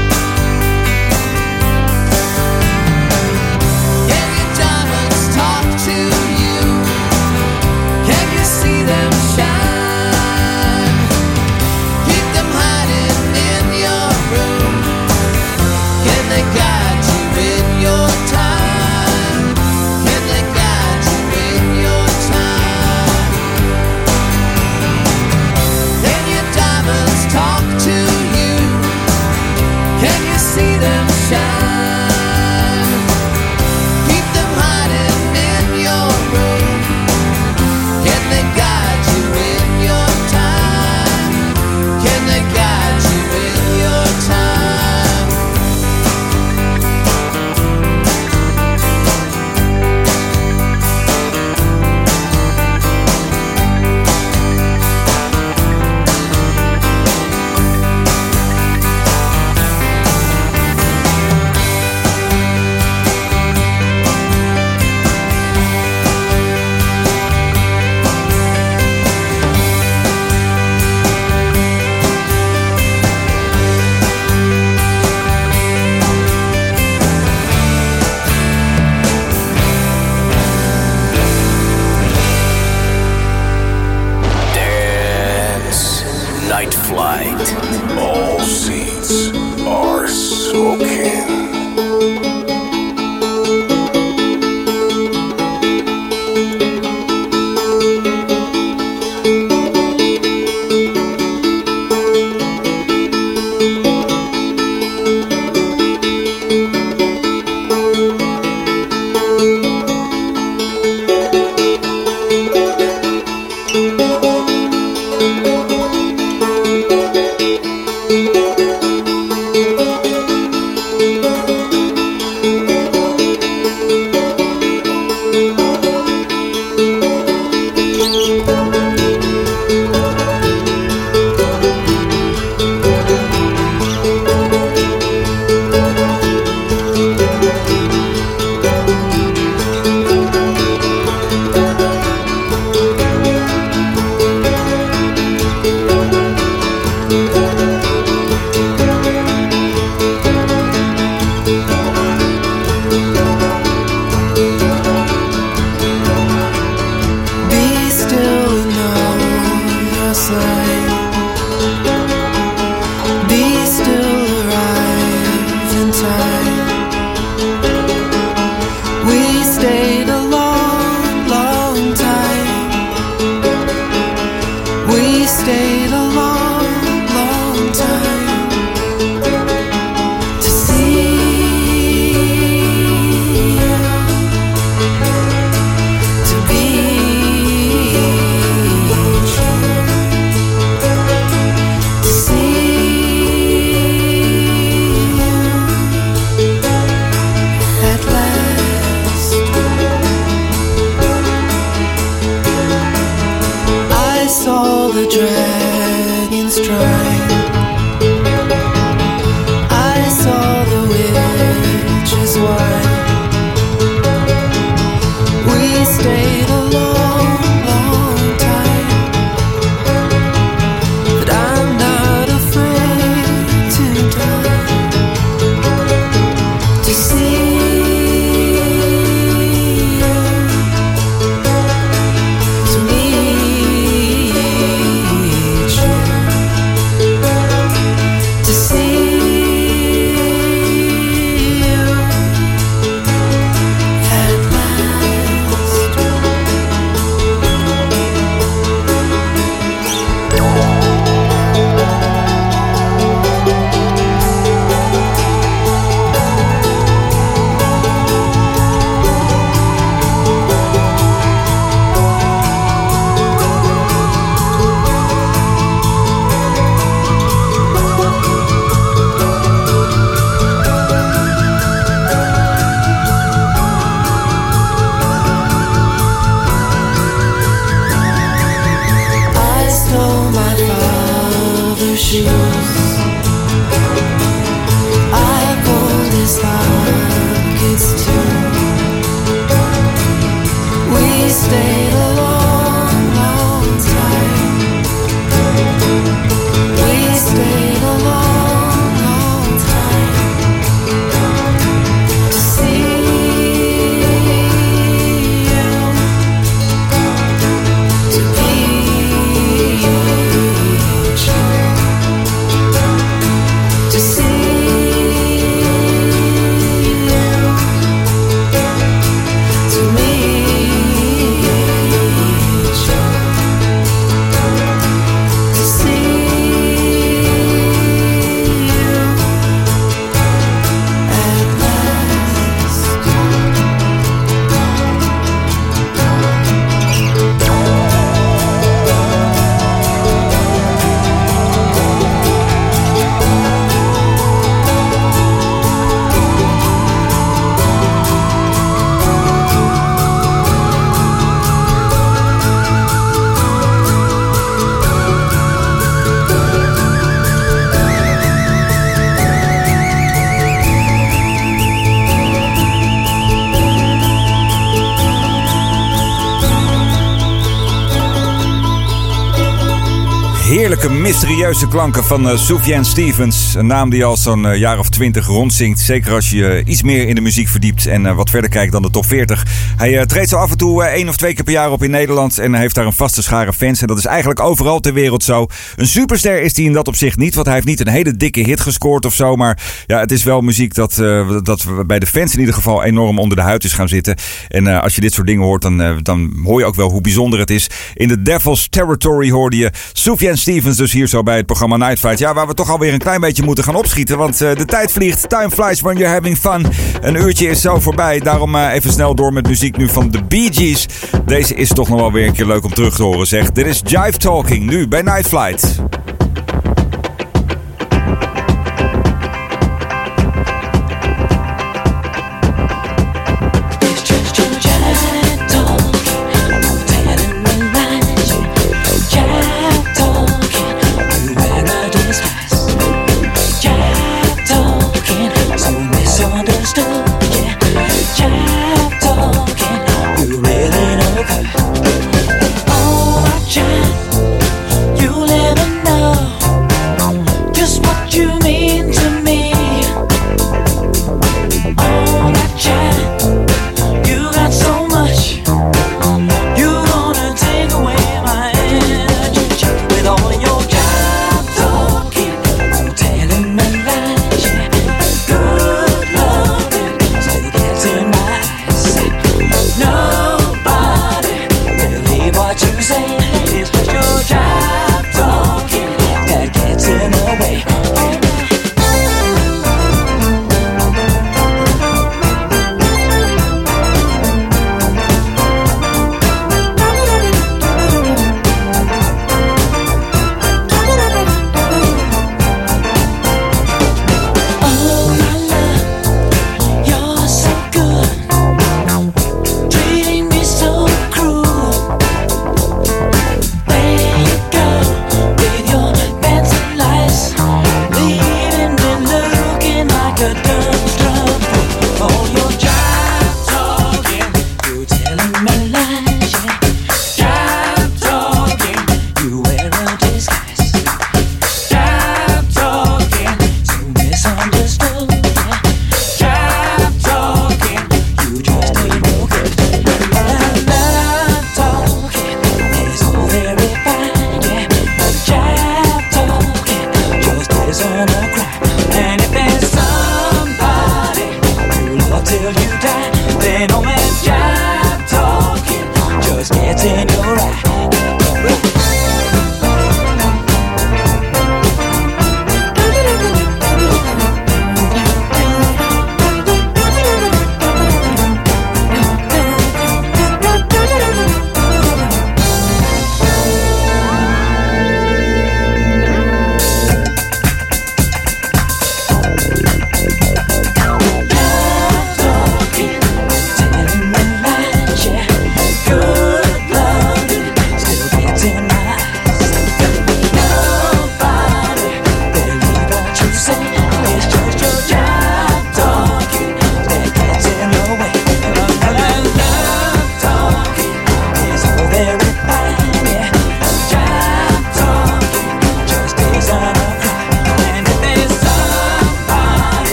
Mysterieuze 371.08 371.68
klanken 371.68 372.04
van 372.04 372.30
uh, 372.30 372.82
Stevens. 372.82 373.56
Een 373.56 373.68
naam 373.68 373.90
die 373.90 374.06
al 374.06 374.18
zo'n 374.18 374.46
eh, 374.46 374.60
jaar 374.60 374.80
of 374.80 374.90
twintig 374.90 375.28
rondzingt. 375.28 375.80
Zeker 375.80 376.14
als 376.14 376.30
je 376.30 376.38
je 376.38 376.64
iets 376.66 376.84
meer 376.84 377.08
in 377.08 377.16
de 377.16 377.22
muziek 377.22 377.48
verdiept 377.48 377.86
en 377.86 378.06
eh, 378.06 378.16
wat 378.16 378.30
verder 378.30 378.50
kijkt 378.50 378.72
dan 378.72 378.82
de 378.82 378.90
top 378.90 379.06
40. 379.06 379.46
Hij 379.78 379.98
eh, 379.98 380.06
treedt 380.06 380.30
zo 380.30 380.38
af 380.38 380.52
en 380.52 380.58
toe 380.58 380.84
eh, 380.84 380.94
één 380.94 381.10
of 381.10 381.18
twee 381.18 381.34
keer 381.34 381.44
per 381.44 381.54
jaar 381.54 381.72
op 381.72 381.84
in 381.84 381.92
Nederland. 381.92 382.38
En 382.38 382.54
heeft 382.54 382.76
daar 382.76 382.86
een 382.86 382.94
vaste 382.94 383.24
schare 383.24 383.54
fans. 383.54 383.82
En 383.82 383.88
dat 383.88 383.98
is 383.98 384.06
eigenlijk 384.06 384.40
overal 384.40 384.80
ter 384.80 384.94
wereld 384.94 385.24
zo. 385.24 385.48
Een 385.76 385.88
superster 385.88 386.42
is 386.42 386.56
hij 386.56 386.66
in 386.66 386.74
dat 386.74 386.88
opzicht 386.88 387.18
niet. 387.18 387.34
Want 387.34 387.46
hij 387.46 387.56
heeft 387.56 387.68
niet 387.68 387.80
een 387.80 387.88
hele 387.88 388.18
dikke 388.18 388.40
hit 388.40 388.60
gescoord 388.60 389.06
of 389.06 389.14
zo. 389.14 389.36
Maar 389.36 389.84
ja, 389.88 390.00
het 390.00 390.12
is 390.12 390.24
wel 390.24 390.42
muziek 390.42 390.74
dat, 390.74 390.98
eh, 390.98 391.38
dat 391.44 391.66
bij 391.88 392.00
de 392.00 392.06
fans 392.06 392.34
in 392.34 392.40
ieder 392.40 392.54
geval 392.54 392.84
enorm 392.84 393.20
onder 393.20 393.38
de 393.38 393.44
huid 393.44 393.64
is 393.64 393.74
gaan 393.74 393.88
zitten. 393.88 394.16
En 394.48 394.68
eh, 394.68 394.82
als 394.82 394.96
je 394.96 395.02
dit 395.02 395.14
soort 395.14 395.28
dingen 395.28 395.44
hoort, 395.44 395.62
dan, 395.62 395.82
eh, 395.82 395.96
dan 396.02 396.40
hoor 396.44 396.60
je 396.60 396.66
ook 396.66 396.76
wel 396.76 396.90
hoe 396.90 397.02
bijzonder 397.02 397.40
het 397.40 397.50
is. 397.50 397.70
In 397.94 398.08
de 398.08 398.22
Devil's 398.22 398.68
Territory 398.70 399.30
hoorde 399.30 399.58
je 399.58 399.72
Sufjan 399.94 400.38
Stevens 400.38 400.78
dus 400.78 400.94
hier 400.98 401.08
zo 401.08 401.24
bij 401.24 401.36
het 401.36 401.46
programma 401.46 401.78
Night 401.78 402.00
Flight. 402.00 402.20
Ja, 402.20 402.34
waar 402.34 402.48
we 402.48 402.54
toch 402.54 402.70
alweer 402.70 402.94
een 402.94 403.00
klein 403.00 403.22
beetje 403.22 403.44
moeten 403.44 403.64
gaan 403.64 403.76
opschieten. 403.76 404.18
Want 404.18 404.42
eh, 404.42 404.56
de 404.56 404.66
tijd 404.66 404.92
vliegt. 404.92 405.30
Time 405.30 405.50
flies 405.50 405.82
when 405.82 405.98
you're 405.98 406.14
having 406.14 406.38
fun. 406.38 406.66
Een 407.02 407.16
uurtje 407.16 407.50
is 407.50 407.62
zo 407.62 407.80
voorbij. 407.80 408.20
Daarom 408.20 408.56
eh, 408.56 408.74
even 408.74 408.92
snel 408.92 409.16
door 409.16 409.34
met 409.34 409.48
muziek 409.48 409.78
nu 409.78 409.90
van 409.90 410.12
de 410.12 410.24
Bee 410.24 410.50
Gees. 410.54 410.86
Deze 411.26 411.56
is 411.56 411.70
toch 411.70 411.90
nog 411.90 412.00
wel 412.00 412.12
weer 412.12 412.28
een 412.28 412.34
keer 412.34 412.46
leuk 412.46 412.64
om 412.64 412.74
terug 412.74 412.96
te 412.96 413.04
horen 413.04 413.28
zeg. 413.28 413.52
Dit 413.52 413.66
is 413.66 413.82
Jive 413.84 414.18
Talking 414.18 414.70
nu 414.70 414.88
bij 414.88 415.02
Night 415.02 415.28
Flight. 415.28 415.82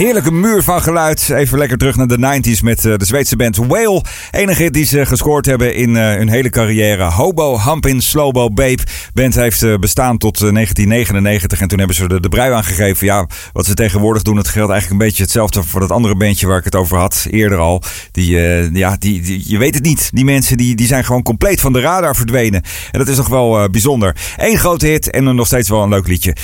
Heerlijke 0.00 0.32
muur 0.32 0.62
van 0.62 0.82
geluid. 0.82 1.30
Even 1.30 1.58
lekker 1.58 1.78
terug 1.78 1.96
naar 1.96 2.06
de 2.06 2.40
90s 2.56 2.62
met 2.62 2.84
eh, 2.84 2.96
de 2.96 3.04
Zweedse 3.04 3.36
band 3.36 3.56
Whale. 3.56 4.02
Enige 4.30 4.62
hit 4.62 4.72
die 4.72 4.84
ze 4.84 5.06
gescoord 5.06 5.46
hebben 5.46 5.74
in 5.74 5.96
eh, 5.96 6.14
hun 6.16 6.28
hele 6.28 6.50
carrière. 6.50 7.04
Hobo, 7.04 7.58
Humpin, 7.60 8.00
Slowbo, 8.02 8.48
Babe. 8.50 8.78
Band 9.14 9.34
heeft 9.34 9.62
eh, 9.62 9.74
bestaan 9.78 10.18
tot 10.18 10.34
eh, 10.42 10.52
1999 10.52 11.60
en 11.60 11.68
toen 11.68 11.78
hebben 11.78 11.96
ze 11.96 12.06
er 12.06 12.20
de 12.20 12.28
brui 12.28 12.52
aan 12.52 12.64
gegeven. 12.64 13.06
Ja, 13.06 13.26
wat 13.52 13.66
ze 13.66 13.74
tegenwoordig 13.74 14.22
doen, 14.22 14.36
het 14.36 14.48
geldt 14.48 14.70
eigenlijk 14.70 15.00
een 15.00 15.06
beetje 15.06 15.22
hetzelfde 15.22 15.62
voor 15.62 15.80
dat 15.80 15.90
andere 15.90 16.16
bandje 16.16 16.46
waar 16.46 16.58
ik 16.58 16.64
het 16.64 16.74
over 16.76 16.98
had 16.98 17.26
eerder 17.30 17.58
al. 17.58 17.82
Die, 18.12 18.30
ja, 18.72 18.96
die, 18.98 19.20
die- 19.22 19.42
je 19.46 19.58
weet 19.58 19.74
het 19.74 19.84
niet. 19.84 20.10
Die 20.12 20.24
mensen 20.24 20.56
die, 20.56 20.74
die 20.76 20.86
zijn 20.86 21.04
gewoon 21.04 21.22
compleet 21.22 21.60
van 21.60 21.72
de 21.72 21.80
radar 21.80 22.16
verdwenen. 22.16 22.62
En 22.90 22.98
dat 22.98 23.08
is 23.08 23.16
nog 23.16 23.28
wel 23.28 23.70
bijzonder. 23.70 24.16
Eén 24.36 24.58
grote 24.58 24.86
hit 24.86 25.10
en 25.10 25.34
nog 25.34 25.46
steeds 25.46 25.68
wel 25.68 25.82
een 25.82 25.88
leuk 25.88 26.06
liedje. 26.06 26.36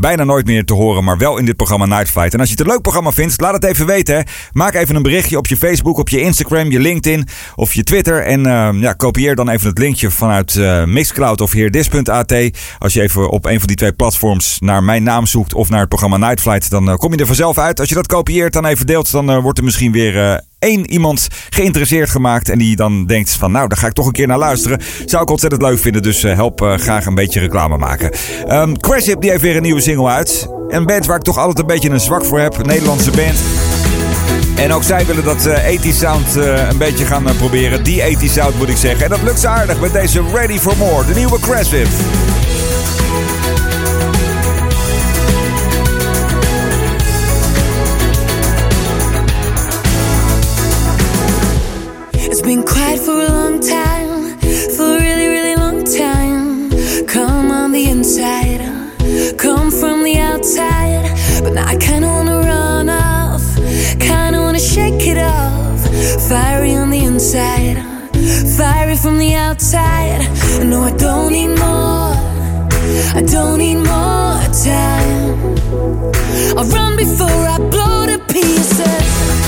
Bijna 0.00 0.24
nooit 0.24 0.46
meer 0.46 0.64
te 0.64 0.74
horen, 0.74 1.04
maar 1.04 1.18
wel 1.18 1.38
in 1.38 1.44
dit 1.44 1.56
programma 1.56 1.86
Night 1.86 2.10
Flight. 2.10 2.34
En 2.34 2.40
als 2.40 2.48
je 2.48 2.54
het 2.54 2.64
een 2.64 2.70
leuk 2.72 2.82
programma 2.82 3.01
vindt, 3.10 3.40
laat 3.40 3.54
het 3.54 3.64
even 3.64 3.86
weten. 3.86 4.24
Maak 4.52 4.74
even 4.74 4.96
een 4.96 5.02
berichtje 5.02 5.38
op 5.38 5.46
je 5.46 5.56
Facebook, 5.56 5.98
op 5.98 6.08
je 6.08 6.20
Instagram, 6.20 6.70
je 6.70 6.80
LinkedIn 6.80 7.28
of 7.54 7.74
je 7.74 7.82
Twitter. 7.82 8.22
En 8.22 8.46
eh, 8.46 8.68
ja, 8.80 8.92
kopieer 8.92 9.34
dan 9.34 9.48
even 9.48 9.68
het 9.68 9.78
linkje 9.78 10.10
vanuit 10.10 10.56
eh, 10.56 10.84
Mixcloud 10.84 11.40
of 11.40 11.52
heerdis.at. 11.52 12.34
Als 12.78 12.92
je 12.92 13.02
even 13.02 13.30
op 13.30 13.44
een 13.44 13.58
van 13.58 13.66
die 13.66 13.76
twee 13.76 13.92
platforms 13.92 14.56
naar 14.60 14.84
mijn 14.84 15.02
naam 15.02 15.26
zoekt 15.26 15.54
of 15.54 15.68
naar 15.68 15.80
het 15.80 15.88
programma 15.88 16.16
Night 16.16 16.40
Flight, 16.40 16.70
dan 16.70 16.88
eh, 16.88 16.96
kom 16.96 17.12
je 17.12 17.18
er 17.18 17.26
vanzelf 17.26 17.58
uit. 17.58 17.80
Als 17.80 17.88
je 17.88 17.94
dat 17.94 18.06
kopieert, 18.06 18.52
dan 18.52 18.66
even 18.66 18.86
deelt, 18.86 19.10
dan 19.10 19.30
eh, 19.30 19.42
wordt 19.42 19.58
er 19.58 19.64
misschien 19.64 19.92
weer... 19.92 20.40
één 20.58 20.90
iemand 20.90 21.28
geïnteresseerd 21.50 22.10
gemaakt. 22.10 22.48
En 22.48 22.58
die 22.58 22.76
dan 22.76 23.06
denkt 23.06 23.30
van 23.30 23.52
nou, 23.52 23.68
daar 23.68 23.78
ga 23.78 23.86
ik 23.86 23.92
toch 23.92 24.06
een 24.06 24.12
keer 24.12 24.26
naar 24.26 24.38
luisteren. 24.38 24.80
Zou 25.06 25.22
ik 25.22 25.30
ontzettend 25.30 25.62
leuk 25.62 25.78
vinden. 25.78 26.02
Dus 26.02 26.22
help 26.22 26.60
graag 26.76 27.06
een 27.06 27.14
beetje 27.14 27.40
reclame 27.40 27.76
maken. 27.76 28.10
Ehm 28.46 28.74
Craship 28.74 29.20
die 29.20 29.30
heeft 29.30 29.42
weer 29.42 29.56
een 29.56 29.62
nieuwe 29.62 29.80
single 29.80 30.08
uit. 30.08 30.61
Een 30.72 30.86
band 30.86 31.06
waar 31.06 31.16
ik 31.16 31.22
toch 31.22 31.38
altijd 31.38 31.58
een 31.58 31.66
beetje 31.66 31.90
een 31.90 32.00
zwak 32.00 32.24
voor 32.24 32.40
heb. 32.40 32.58
Een 32.58 32.66
Nederlandse 32.66 33.10
band. 33.10 33.38
En 34.56 34.72
ook 34.72 34.82
zij 34.82 35.06
willen 35.06 35.24
dat 35.24 35.46
eh 35.46 35.54
80 35.54 35.94
sound 35.94 36.36
eh, 36.36 36.68
een 36.68 36.78
beetje 36.78 37.04
gaan 37.04 37.28
eh, 37.28 37.36
proberen. 37.36 37.84
Die 37.84 38.00
80 38.00 38.30
sound 38.30 38.58
moet 38.58 38.68
ik 38.68 38.76
zeggen. 38.76 39.04
En 39.04 39.10
dat 39.10 39.22
lukt 39.22 39.40
ze 39.40 39.48
aardig 39.48 39.80
met 39.80 39.92
deze 39.92 40.22
Ready 40.32 40.58
for 40.58 40.76
More. 40.76 41.06
De 41.06 41.14
nieuwe 41.14 41.38
Craship. 41.40 41.86
It's 52.10 52.40
been 52.40 52.64
quiet 52.64 53.00
for 53.00 53.12
a 53.12 53.32
long 53.32 53.60
time, 53.60 53.91
inside, 67.34 67.78
fiery 68.56 68.96
from 68.96 69.18
the 69.18 69.34
outside. 69.34 70.20
No, 70.64 70.82
I 70.82 70.90
don't 70.96 71.32
need 71.32 71.48
more, 71.48 72.14
I 73.14 73.22
don't 73.26 73.58
need 73.58 73.76
more 73.76 74.38
time. 74.64 75.54
I'll 76.58 76.64
run 76.66 76.96
before 76.96 77.28
I 77.28 77.58
blow 77.70 78.06
to 78.06 78.18
pieces. 78.32 79.41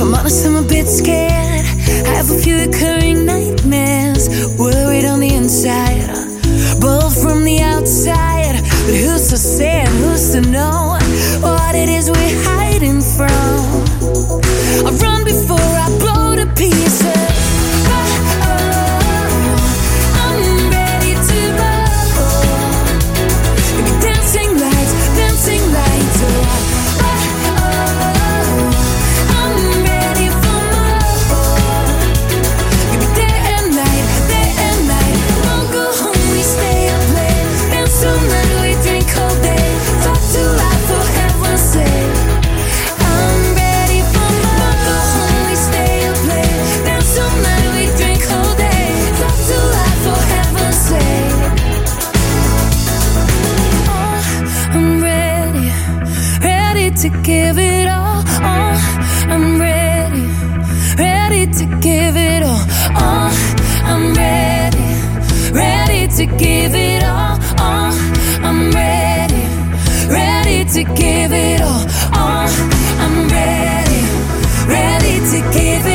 If 0.00 0.06
I'm 0.06 0.14
honest, 0.14 0.46
I'm 0.46 0.56
a 0.56 0.62
bit 0.62 0.86
scared. 0.88 1.66
I 2.06 2.14
have 2.16 2.30
a 2.30 2.38
few 2.38 2.56
recurring 2.56 3.26
nightmares, 3.26 4.30
give 57.30 57.58
it 57.58 57.86
all. 57.86 58.22
Oh, 58.52 58.76
I'm 59.34 59.46
ready, 59.60 60.26
ready 61.04 61.42
to 61.58 61.64
give 61.88 62.16
it 62.16 62.42
all. 62.42 62.64
Oh, 63.06 63.30
I'm 63.92 64.04
ready, 64.22 64.88
ready 65.62 66.02
to 66.18 66.24
give 66.44 66.74
it 66.74 67.02
all. 67.04 67.36
Oh, 67.66 67.90
I'm 68.48 68.60
ready, 68.82 69.44
ready 70.18 70.58
to 70.74 70.82
give 71.02 71.32
it 71.48 71.60
all. 71.68 71.84
Oh, 72.22 72.46
I'm 73.04 73.16
ready, 73.38 74.02
ready 74.76 75.16
to 75.32 75.38
give 75.58 75.86
it 75.86 75.89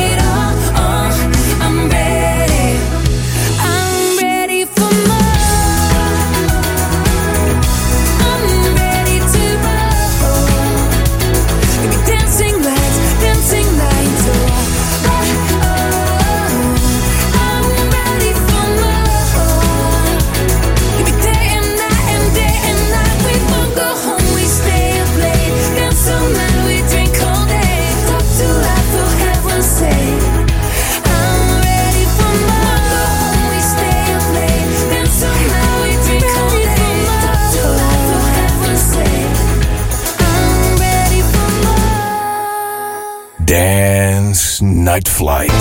Dance 44.95 45.19
Night 45.21 45.49
Flight. 45.49 45.51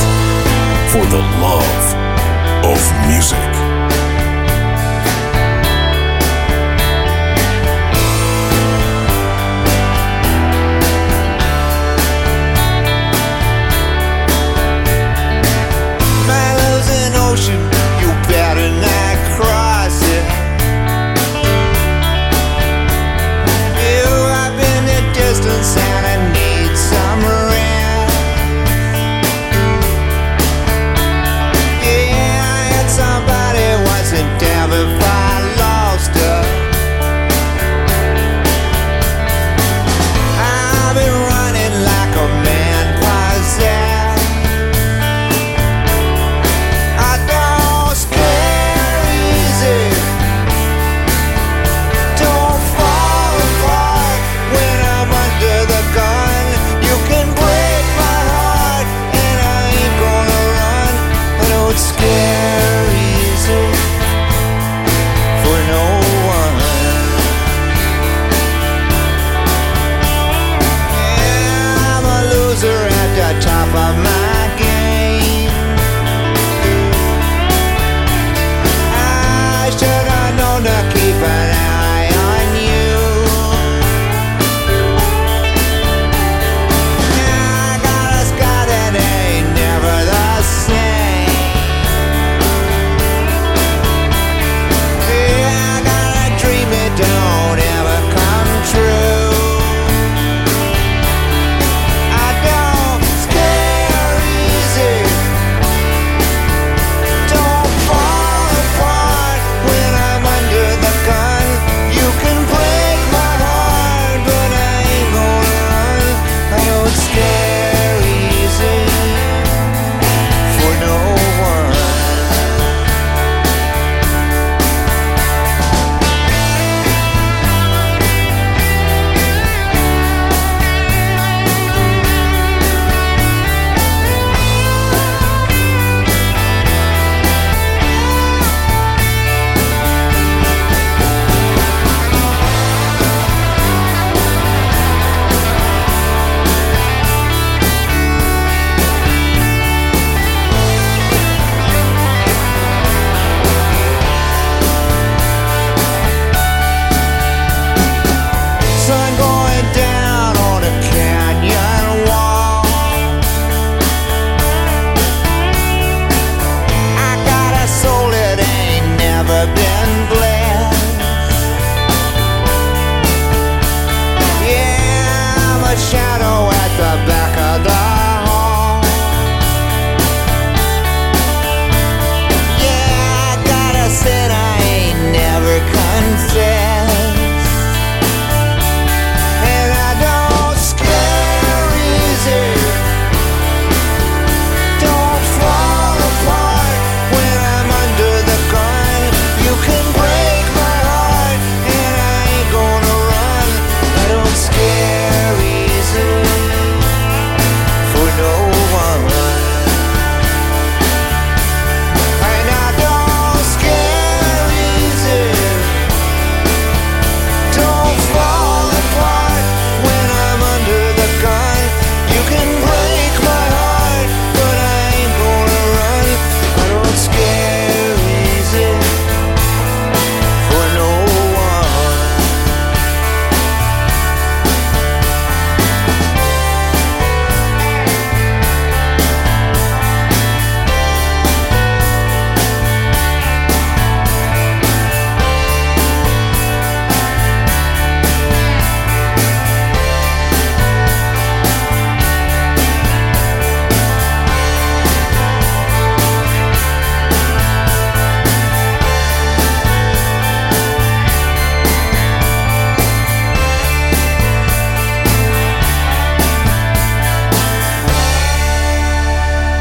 For 0.92 1.04
the 1.06 1.18
love 1.40 1.94
of 2.64 3.08
music. 3.08 3.53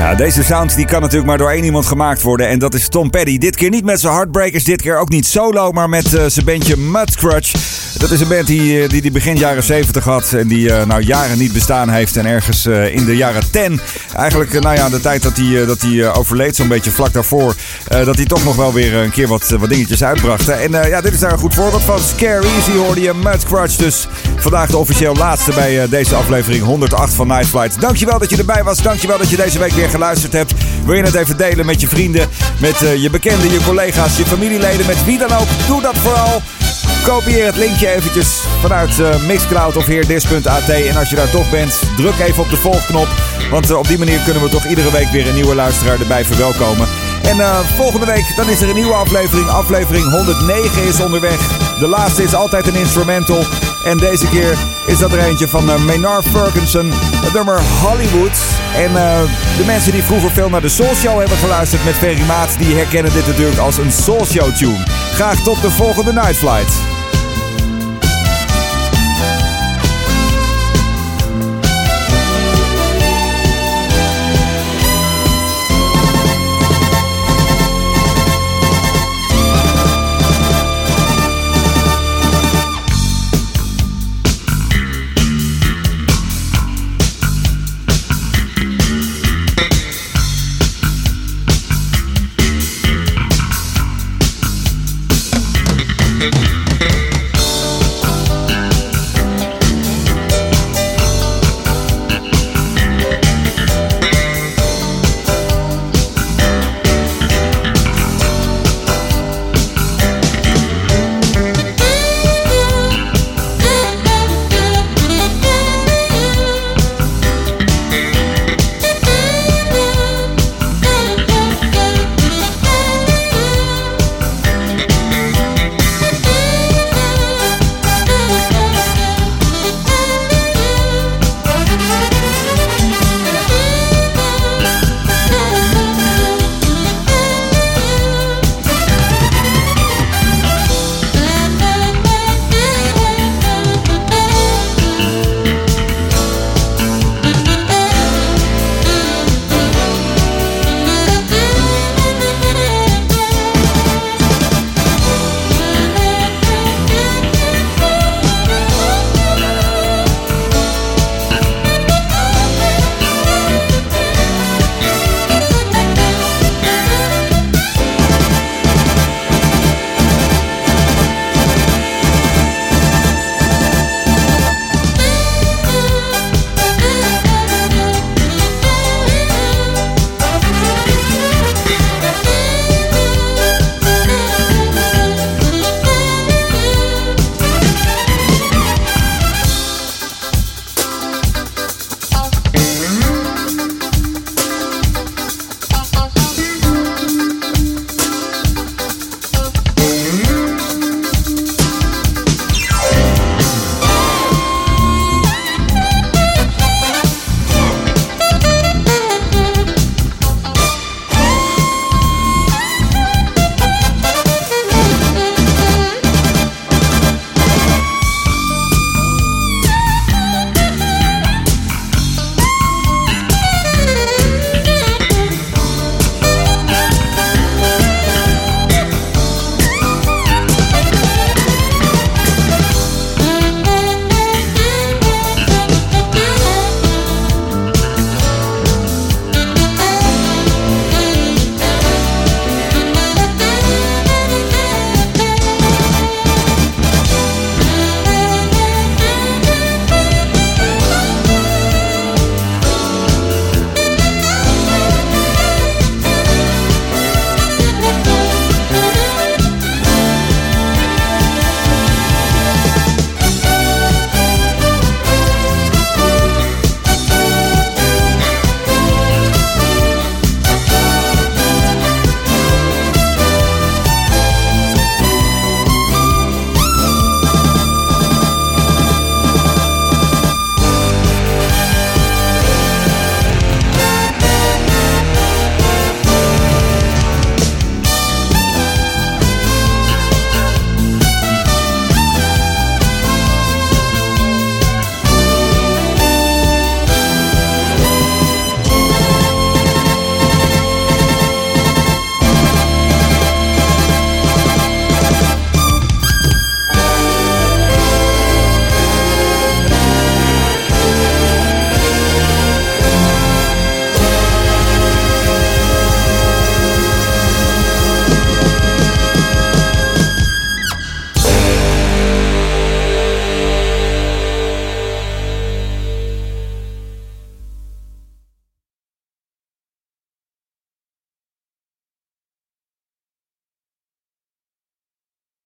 Ja, 0.04 0.16
deze 0.16 0.44
sound 0.44 0.76
die 0.76 0.86
kan 0.86 1.02
natuurlijk 1.02 1.28
maar 1.28 1.38
door 1.38 1.50
één 1.50 1.64
iemand 1.64 1.86
gemaakt 1.86 2.22
worden. 2.22 2.48
En 2.48 2.60
dat 2.60 2.74
is 2.74 2.88
Tom 2.88 3.10
Petty. 3.10 3.38
Dit 3.38 3.56
keer 3.56 3.70
niet 3.70 3.86
met 3.86 4.00
zijn 4.00 4.14
Heartbreakers. 4.14 4.64
Dit 4.64 4.82
keer 4.82 4.98
ook 4.98 5.10
niet 5.10 5.26
solo, 5.26 5.72
maar 5.72 5.90
met 5.90 6.14
eh, 6.14 6.24
zijn 6.28 6.46
bandje 6.46 6.78
Mudcrutch. 6.78 7.52
Dat 7.98 8.12
is 8.12 8.20
een 8.20 8.28
band 8.28 8.48
die, 8.48 8.84
eh, 8.84 8.90
die, 8.90 9.02
die 9.02 9.12
begin 9.12 9.38
jaren 9.38 9.64
70 9.64 10.04
had. 10.04 10.34
En 10.34 10.48
die 10.48 10.74
eh, 10.74 10.86
nou 10.86 11.02
jaren 11.02 11.38
niet 11.38 11.54
bestaan 11.54 11.90
heeft. 11.90 12.18
En 12.18 12.26
ergens 12.26 12.66
in 12.66 13.06
de 13.06 13.16
jaren 13.16 13.52
10. 13.52 13.80
Eigenlijk, 14.16 14.60
nou 14.60 14.76
ja, 14.76 14.90
de 14.90 15.00
tijd 15.00 15.24
dat 15.24 15.38
hij, 15.38 15.66
dat 15.66 15.82
hij 15.82 16.14
overleed, 16.14 16.56
zo'n 16.56 16.68
beetje 16.68 16.92
vlak 16.92 17.14
daarvoor. 17.14 17.56
dat 17.88 18.16
hij 18.16 18.26
toch 18.26 18.44
nog 18.44 18.56
wel 18.56 18.74
weer 18.74 18.94
een 18.94 19.12
keer 19.12 19.28
wat, 19.28 19.50
wat 19.50 19.70
dingetjes 19.70 20.04
uitbracht. 20.04 20.50
En 20.50 20.72
ja, 20.72 21.02
dit 21.02 21.14
is 21.14 21.20
daar 21.20 21.32
een 21.32 21.38
goed 21.38 21.54
voorbeeld 21.54 21.84
van. 21.84 22.00
Scare 22.00 22.48
Easy 22.56 22.78
hoorde 22.78 23.02
je 23.02 23.14
Mudcrutch. 23.14 23.76
Dus 23.76 24.08
vandaag 24.36 24.70
de 24.70 24.78
officieel 24.78 25.16
laatste 25.16 25.52
bij 25.54 25.88
deze 25.90 26.16
aflevering 26.16 26.64
108 26.64 27.14
van 27.14 27.28
Night 27.28 27.48
Flight. 27.48 27.82
Dankjewel 27.82 28.20
dat 28.20 28.30
je 28.30 28.38
erbij 28.38 28.64
was. 28.64 28.82
Dankjewel 28.82 29.18
dat 29.18 29.30
je 29.30 29.36
deze 29.36 29.60
week 29.60 29.72
weer 29.72 29.92
geluisterd 29.94 30.34
hebt. 30.34 30.54
Wil 30.86 30.96
je 30.96 31.04
het 31.04 31.16
even 31.16 31.38
delen 31.38 31.66
met 31.66 31.82
je 31.82 31.88
vrienden, 31.88 32.30
met 32.60 32.82
eh, 32.82 33.02
je 33.02 33.10
bekenden, 33.10 33.52
je 33.52 33.64
collega's, 33.66 34.18
je 34.18 34.26
familieleden, 34.26 34.86
met 34.86 35.06
wie 35.06 35.18
dan 35.18 35.32
ook? 35.32 35.48
Doe 35.68 35.82
dat 35.82 35.98
vooral. 35.98 36.42
Kopieer 37.04 37.46
het 37.46 37.58
linkje 37.58 37.90
eventjes 37.90 38.28
vanuit 38.62 39.00
eh, 39.00 39.26
Mixcloud 39.26 39.78
of 39.78 39.86
heerdis.at. 39.86 40.70
En 40.70 40.98
als 40.98 41.10
je 41.10 41.16
daar 41.16 41.30
toch 41.30 41.50
bent, 41.50 41.80
druk 41.98 42.20
even 42.20 42.44
op 42.44 42.50
de 42.50 42.56
volgknop. 42.56 43.08
Want 43.52 43.70
eh, 43.70 43.78
op 43.78 43.88
die 43.88 43.98
manier 43.98 44.20
kunnen 44.20 44.44
we 44.44 44.50
toch 44.50 44.66
iedere 44.66 44.92
week 44.92 45.10
weer 45.12 45.28
een 45.28 45.36
nieuwe 45.36 45.56
luisteraar 45.56 46.00
erbij 46.00 46.26
verwelkomen. 46.26 46.88
En 47.24 47.40
eh, 47.40 47.60
volgende 47.76 48.06
week 48.06 48.36
dan 48.36 48.50
is 48.50 48.62
er 48.62 48.70
een 48.70 48.76
nieuwe 48.76 48.94
aflevering. 48.94 49.48
Aflevering 49.50 50.10
109 50.10 50.84
is 50.84 51.00
onderweg. 51.00 51.38
De 51.80 51.88
laatste 51.88 52.24
is 52.24 52.34
altijd 52.34 52.68
een 52.68 52.76
instrumental. 52.76 53.44
En 53.84 53.98
deze 53.98 54.28
keer 54.28 54.58
is 54.86 54.98
dat 54.98 55.12
er 55.12 55.20
eentje 55.20 55.48
van 55.48 55.70
uh, 55.70 56.20
Ferguson. 56.32 56.94
Nummer 57.34 57.62
Hollywood. 57.82 58.38
En 58.76 58.92
uh, 58.92 59.22
de 59.58 59.64
mensen 59.66 59.92
die 59.92 60.04
vroeger 60.04 60.32
veel 60.32 60.50
naar 60.50 60.62
de 60.62 60.70
Soul 60.70 60.96
Show 60.96 61.20
hebben 61.20 61.38
geluisterd 61.38 61.86
met 61.86 61.94
Ferry 61.94 62.26
Maat... 62.26 62.56
die 62.58 62.76
herkennen 62.76 63.14
dit 63.14 63.28
natuurlijk 63.28 63.58
als 63.58 63.78
een 63.78 63.92
Soul 63.92 64.26
Show 64.26 64.56
tune. 64.56 64.84
Graag 65.14 65.44
tot 65.44 65.62
de 65.62 65.72
volgende 65.72 66.14
Night 66.14 66.38
Flight. 66.38 67.03